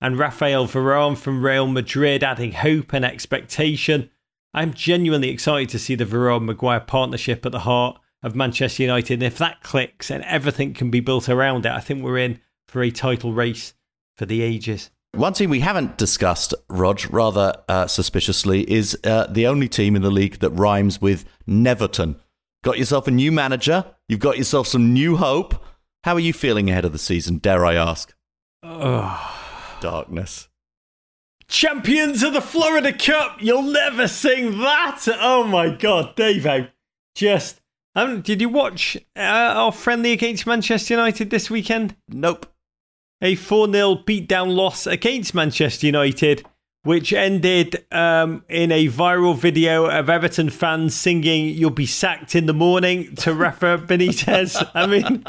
[0.00, 4.10] and Rafael Varane from Real Madrid adding hope and expectation,
[4.54, 9.14] I'm genuinely excited to see the Varane Maguire partnership at the heart of Manchester United.
[9.14, 12.40] And if that clicks and everything can be built around it, I think we're in
[12.66, 13.74] for a title race
[14.16, 14.90] for the ages.
[15.12, 20.02] One team we haven't discussed, Rog, rather uh, suspiciously, is uh, the only team in
[20.02, 22.16] the league that rhymes with Neverton.
[22.62, 25.64] Got yourself a new manager, you've got yourself some new hope,
[26.04, 28.14] how are you feeling ahead of the season, dare I ask?
[29.80, 30.48] Darkness.
[31.48, 33.38] Champions of the Florida Cup!
[33.40, 35.04] You'll never sing that!
[35.20, 36.70] Oh my god, Davo.
[37.14, 37.60] Just.
[37.94, 41.96] Um, did you watch uh, our friendly against Manchester United this weekend?
[42.08, 42.46] Nope.
[43.22, 46.44] A 4 0 beatdown loss against Manchester United
[46.84, 52.46] which ended um, in a viral video of Everton fans singing "You'll be sacked in
[52.46, 54.68] the morning" to Rafa Benitez.
[54.74, 55.24] I mean,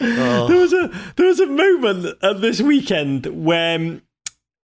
[0.00, 0.46] oh.
[0.48, 4.02] there was a there was a moment of this weekend when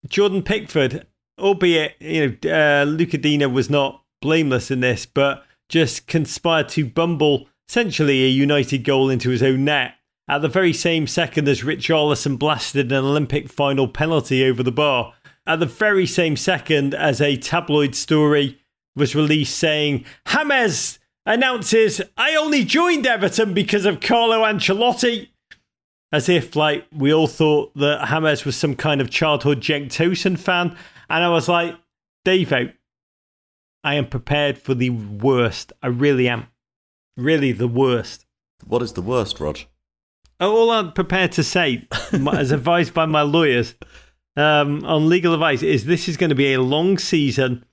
[0.08, 1.06] Jordan Pickford,
[1.38, 6.84] albeit you know uh, Lucas Digne was not blameless in this, but just conspired to
[6.84, 9.94] bumble essentially a United goal into his own net
[10.30, 15.12] at the very same second as Richarlison blasted an Olympic final penalty over the bar.
[15.44, 18.60] At the very same second as a tabloid story
[18.94, 25.30] was released saying, James announces, I only joined Everton because of Carlo Ancelotti.
[26.12, 30.38] As if, like, we all thought that James was some kind of childhood Cenk Tosun
[30.38, 30.76] fan.
[31.08, 31.74] And I was like,
[32.24, 35.72] Dave, I am prepared for the worst.
[35.82, 36.46] I really am.
[37.16, 38.26] Really the worst.
[38.64, 39.58] What is the worst, Rog?
[40.48, 43.74] All I'm prepared to say, as advised by my lawyers
[44.36, 47.64] um, on legal advice, is this is going to be a long season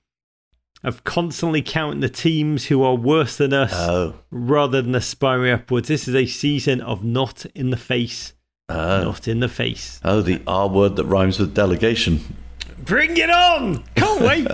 [0.84, 4.14] of constantly counting the teams who are worse than us oh.
[4.30, 5.88] rather than aspiring upwards.
[5.88, 8.34] This is a season of not in the face.
[8.68, 9.02] Oh.
[9.02, 10.00] Not in the face.
[10.04, 12.20] Oh, the R word that rhymes with delegation.
[12.84, 13.84] Bring it on!
[13.96, 14.46] Can't wait!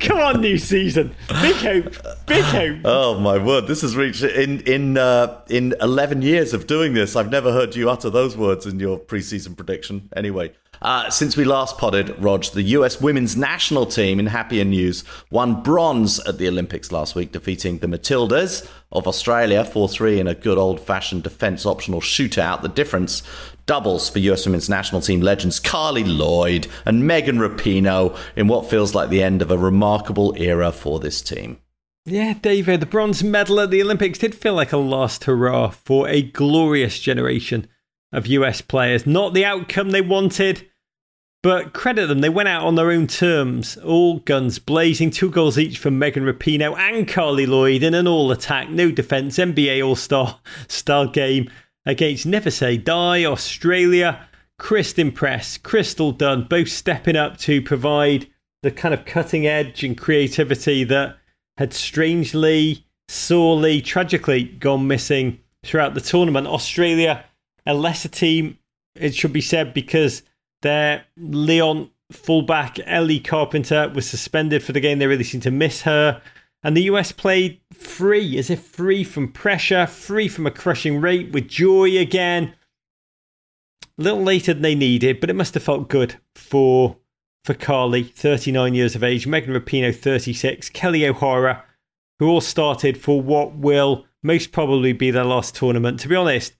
[0.00, 1.14] Come on, new season.
[1.40, 1.94] Big hope.
[2.26, 2.80] Big hope.
[2.84, 3.66] Oh my word!
[3.66, 7.16] This has reached in in uh, in eleven years of doing this.
[7.16, 10.10] I've never heard you utter those words in your preseason prediction.
[10.14, 10.52] Anyway,
[10.82, 15.62] uh, since we last podded, Rog, the US women's national team, in happier news, won
[15.62, 20.34] bronze at the Olympics last week, defeating the Matildas of Australia 4 3 in a
[20.34, 22.60] good old fashioned defence optional shootout.
[22.60, 23.22] The difference
[23.66, 28.94] doubles for US women's national team legends Carli Lloyd and Megan Rapinoe in what feels
[28.94, 31.58] like the end of a remarkable era for this team.
[32.06, 36.06] Yeah, David, the bronze medal at the Olympics did feel like a last hurrah for
[36.06, 37.66] a glorious generation
[38.12, 39.06] of US players.
[39.06, 40.68] Not the outcome they wanted,
[41.42, 45.58] but credit them, they went out on their own terms, all guns blazing, two goals
[45.58, 49.96] each from Megan Rapinoe and Carli Lloyd in an all attack, no defence, NBA All
[49.96, 51.50] Star style game
[51.86, 54.28] against Never Say Die, Australia.
[54.58, 58.28] Christen Press, Crystal Dunn, both stepping up to provide
[58.62, 61.18] the kind of cutting edge and creativity that
[61.58, 66.46] had strangely, sorely, tragically gone missing throughout the tournament.
[66.46, 67.24] Australia,
[67.66, 68.58] a lesser team,
[68.94, 70.22] it should be said, because
[70.62, 74.98] their Lyon fullback Ellie Carpenter was suspended for the game.
[74.98, 76.22] They really seem to miss her.
[76.64, 81.30] And the US played free, as if free from pressure, free from a crushing rate,
[81.32, 82.54] with joy again.
[83.98, 86.96] A little later than they needed, but it must have felt good for
[87.44, 91.62] for Carli, 39 years of age, Megan Rapinoe, 36, Kelly O'Hara,
[92.18, 96.00] who all started for what will most probably be their last tournament.
[96.00, 96.54] To be honest,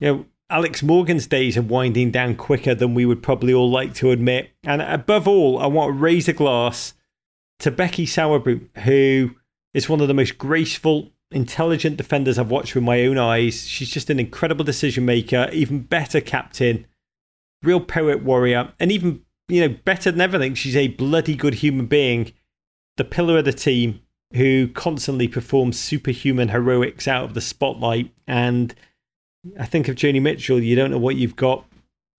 [0.00, 3.94] you know, Alex Morgan's days are winding down quicker than we would probably all like
[3.94, 4.50] to admit.
[4.64, 6.94] And above all, I want to raise a glass
[7.60, 9.30] to Becky Sauerbrunn, who
[9.72, 13.66] is one of the most graceful, intelligent defenders I've watched with my own eyes.
[13.68, 16.86] She's just an incredible decision maker, even better captain,
[17.62, 21.86] real poet warrior, and even you know better than everything, she's a bloody good human
[21.86, 22.32] being,
[22.96, 24.00] the pillar of the team
[24.34, 28.14] who constantly performs superhuman heroics out of the spotlight.
[28.26, 28.74] And
[29.58, 31.64] I think of Joni Mitchell, you don't know what you've got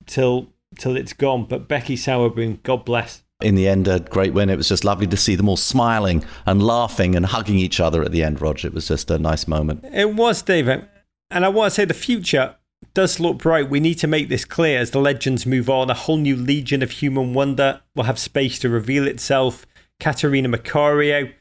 [0.05, 1.45] till till it's gone.
[1.45, 4.49] But Becky Sauerbrunn, God bless in the end, a great win.
[4.49, 8.03] It was just lovely to see them all smiling and laughing and hugging each other
[8.03, 8.67] at the end, Roger.
[8.67, 9.85] It was just a nice moment.
[9.91, 10.87] It was, David.
[11.29, 12.55] And I want to say the future
[12.93, 13.69] does look bright.
[13.69, 15.89] We need to make this clear as the legends move on.
[15.89, 19.65] A whole new legion of human wonder will have space to reveal itself.
[19.99, 21.31] Catarina Macario,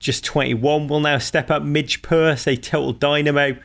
[0.00, 1.62] just 21, will now step up.
[1.62, 3.56] Midge Purce, a total dynamo.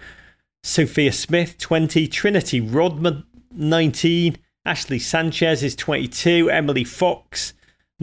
[0.64, 2.08] Sophia Smith, 20.
[2.08, 4.38] Trinity Rodman, 19.
[4.66, 6.50] Ashley Sanchez is 22.
[6.50, 7.54] Emily Fox,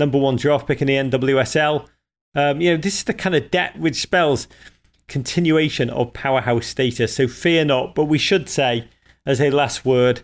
[0.01, 1.87] number one draft pick in the NWSL.
[2.35, 4.49] Um, you know, this is the kind of debt which spells
[5.07, 7.15] continuation of powerhouse status.
[7.15, 7.95] So fear not.
[7.95, 8.89] But we should say,
[9.25, 10.23] as a last word,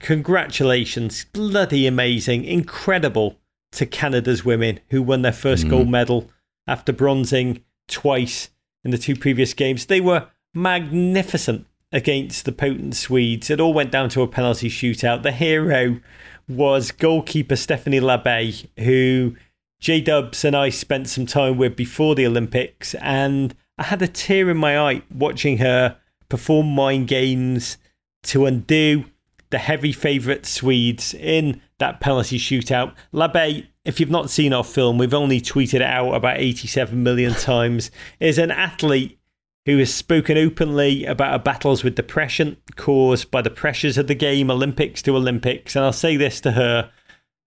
[0.00, 3.38] congratulations, bloody amazing, incredible
[3.72, 5.70] to Canada's women who won their first mm.
[5.70, 6.30] gold medal
[6.66, 8.50] after bronzing twice
[8.84, 9.86] in the two previous games.
[9.86, 13.50] They were magnificent against the potent Swedes.
[13.50, 15.22] It all went down to a penalty shootout.
[15.22, 16.00] The hero
[16.48, 19.36] was goalkeeper Stephanie Labbe, who
[19.80, 24.08] J Dubs and I spent some time with before the Olympics, and I had a
[24.08, 25.96] tear in my eye watching her
[26.28, 27.78] perform mind games
[28.24, 29.04] to undo
[29.50, 32.94] the heavy favourite Swedes in that penalty shootout.
[33.12, 37.32] Labbe, if you've not seen our film, we've only tweeted it out about 87 million
[37.34, 39.18] times, is an athlete
[39.66, 44.14] who has spoken openly about her battles with depression caused by the pressures of the
[44.14, 45.74] game, Olympics to Olympics.
[45.74, 46.90] And I'll say this to her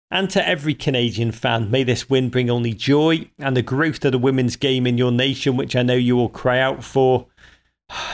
[0.09, 4.13] and to every Canadian fan may this win bring only joy and the growth of
[4.13, 7.27] the women's game in your nation, which I know you will cry out for.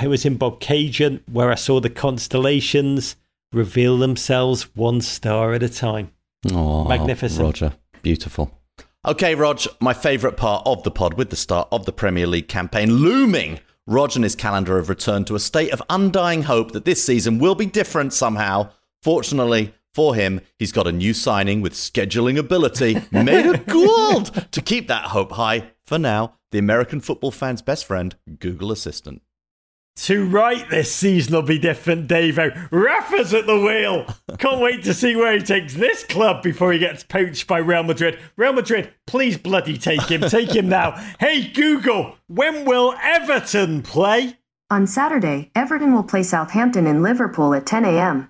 [0.01, 3.15] It was in Bobcaygeon where I saw the constellations
[3.53, 6.11] reveal themselves one star at a time.
[6.51, 7.41] Oh, Magnificent.
[7.41, 8.59] Roger, beautiful.
[9.05, 12.47] Okay, Rog, my favourite part of the pod with the start of the Premier League
[12.47, 16.85] campaign looming Rog and his calendar have returned to a state of undying hope that
[16.85, 18.69] this season will be different somehow.
[19.01, 24.61] Fortunately for him, he's got a new signing with scheduling ability made of gold to
[24.61, 25.71] keep that hope high.
[25.83, 29.21] For now, the American football fan's best friend, Google Assistant.
[29.95, 32.67] To right this season will be different, Davo.
[32.71, 34.07] Rafa's at the wheel.
[34.39, 37.83] Can't wait to see where he takes this club before he gets poached by Real
[37.83, 38.19] Madrid.
[38.35, 40.21] Real Madrid, please bloody take him.
[40.21, 40.93] Take him now.
[41.19, 44.37] Hey, Google, when will Everton play?
[44.69, 48.29] On Saturday, Everton will play Southampton in Liverpool at 10 a.m.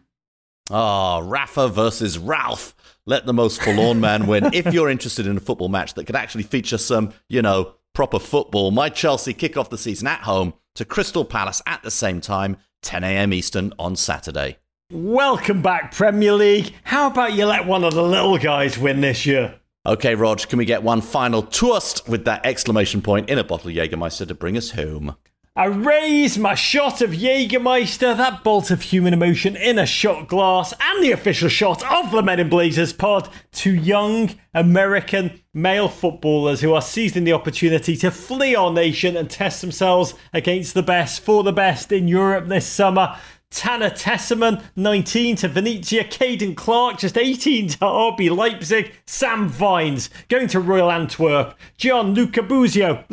[0.70, 2.76] Ah, oh, Rafa versus Ralph.
[3.06, 4.54] Let the most forlorn man win.
[4.54, 8.20] If you're interested in a football match that could actually feature some, you know, proper
[8.20, 12.20] football, my Chelsea kick off the season at home to Crystal Palace at the same
[12.22, 13.34] time, 10 a.m.
[13.34, 14.58] Eastern on Saturday.
[14.92, 16.74] Welcome back, Premier League.
[16.84, 19.60] How about you let one of the little guys win this year?
[19.86, 23.70] Okay, Rog, can we get one final twist with that exclamation point in a bottle
[23.70, 25.16] Jägermeister to bring us home?
[25.56, 30.74] I raise my shot of Jägermeister, that bolt of human emotion in a shot glass,
[30.82, 36.62] and the official shot of the Men in Blazers pod to young American male footballers
[36.62, 41.22] who are seizing the opportunity to flee our nation and test themselves against the best
[41.22, 43.16] for the best in Europe this summer.
[43.54, 46.04] Tanner Tessmann, 19 to Venezia.
[46.04, 48.94] Caden Clark, just 18 to RB Leipzig.
[49.06, 51.56] Sam Vines, going to Royal Antwerp.
[51.78, 53.06] Gianluca Busio,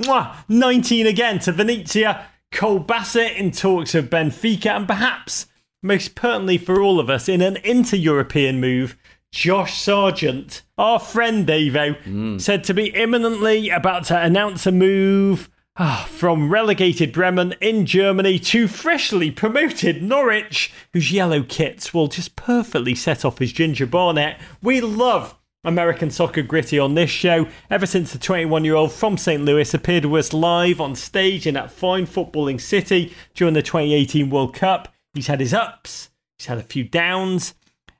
[0.49, 2.26] 19 again to Venezia.
[2.53, 4.70] Cole Bassett in talks of Benfica.
[4.70, 5.47] And perhaps,
[5.82, 8.97] most pertinently for all of us, in an inter European move,
[9.32, 12.41] Josh Sargent, our friend Davo, mm.
[12.41, 18.39] said to be imminently about to announce a move Ah, from relegated Bremen in Germany
[18.41, 24.37] to freshly promoted Norwich, whose yellow kits will just perfectly set off his ginger bonnet.
[24.61, 27.47] We love American Soccer Gritty on this show.
[27.71, 29.45] Ever since the 21 year old from St.
[29.45, 34.29] Louis appeared with us live on stage in that fine footballing city during the 2018
[34.29, 37.55] World Cup, he's had his ups, he's had a few downs,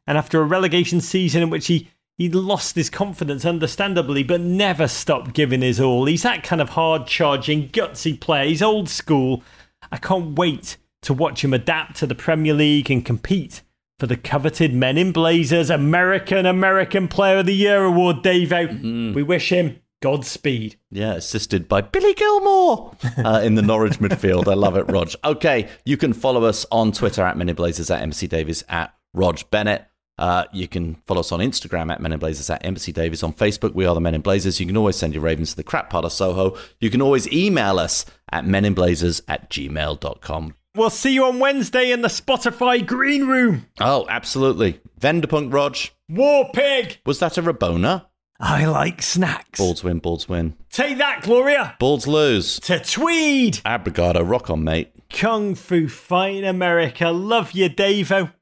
[0.07, 1.89] and after a relegation season in which he
[2.21, 6.05] he lost his confidence, understandably, but never stopped giving his all.
[6.05, 8.45] He's that kind of hard charging, gutsy player.
[8.45, 9.43] He's old school.
[9.91, 13.63] I can't wait to watch him adapt to the Premier League and compete
[13.99, 18.69] for the coveted Men in Blazers American American Player of the Year award, Davo.
[18.69, 19.15] Mm-hmm.
[19.15, 20.77] We wish him Godspeed.
[20.91, 24.47] Yeah, assisted by Billy Gilmour uh, in the Norwich midfield.
[24.47, 25.13] I love it, Rog.
[25.25, 28.95] Okay, you can follow us on Twitter at Men in Blazers, at MC Davies, at
[29.15, 29.87] Rog Bennett.
[30.21, 33.23] Uh, you can follow us on Instagram at Men in Blazers, at MC Davies.
[33.23, 34.61] On Facebook, we are the Men in Blazers.
[34.61, 36.59] You can always send your ravens to the crap part of Soho.
[36.79, 40.55] You can always email us at meninblazers at gmail.com.
[40.77, 43.67] We'll see you on Wednesday in the Spotify Green Room.
[43.81, 44.81] Oh, absolutely.
[45.01, 45.79] Venderpunk, Rog.
[46.11, 46.99] War Pig.
[47.07, 48.05] Was that a Rabona?
[48.39, 49.59] I like snacks.
[49.59, 50.55] Balls win, balls win.
[50.71, 51.77] Take that, Gloria.
[51.79, 52.61] Balls lose.
[52.61, 53.61] To Tweed.
[53.65, 54.93] Abrigado, rock on, mate.
[55.09, 57.09] Kung Fu in America.
[57.09, 58.33] Love you, Davo.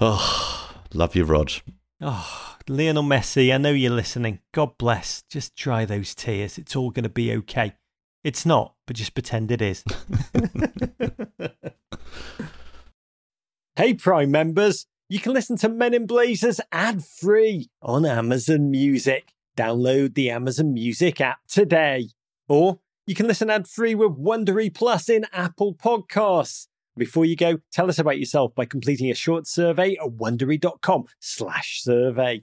[0.00, 0.65] Oh,
[0.96, 1.50] love you, Rog.
[2.00, 4.40] Oh, Lionel Messi, I know you're listening.
[4.52, 5.22] God bless.
[5.30, 6.58] Just dry those tears.
[6.58, 7.74] It's all going to be okay.
[8.24, 9.84] It's not, but just pretend it is.
[13.76, 14.86] hey, Prime members.
[15.08, 19.32] You can listen to Men in Blazers ad free on Amazon Music.
[19.56, 22.08] Download the Amazon Music app today.
[22.48, 26.66] Or you can listen ad free with Wondery Plus in Apple Podcasts.
[26.96, 31.82] Before you go, tell us about yourself by completing a short survey at wondery.com slash
[31.82, 32.42] survey.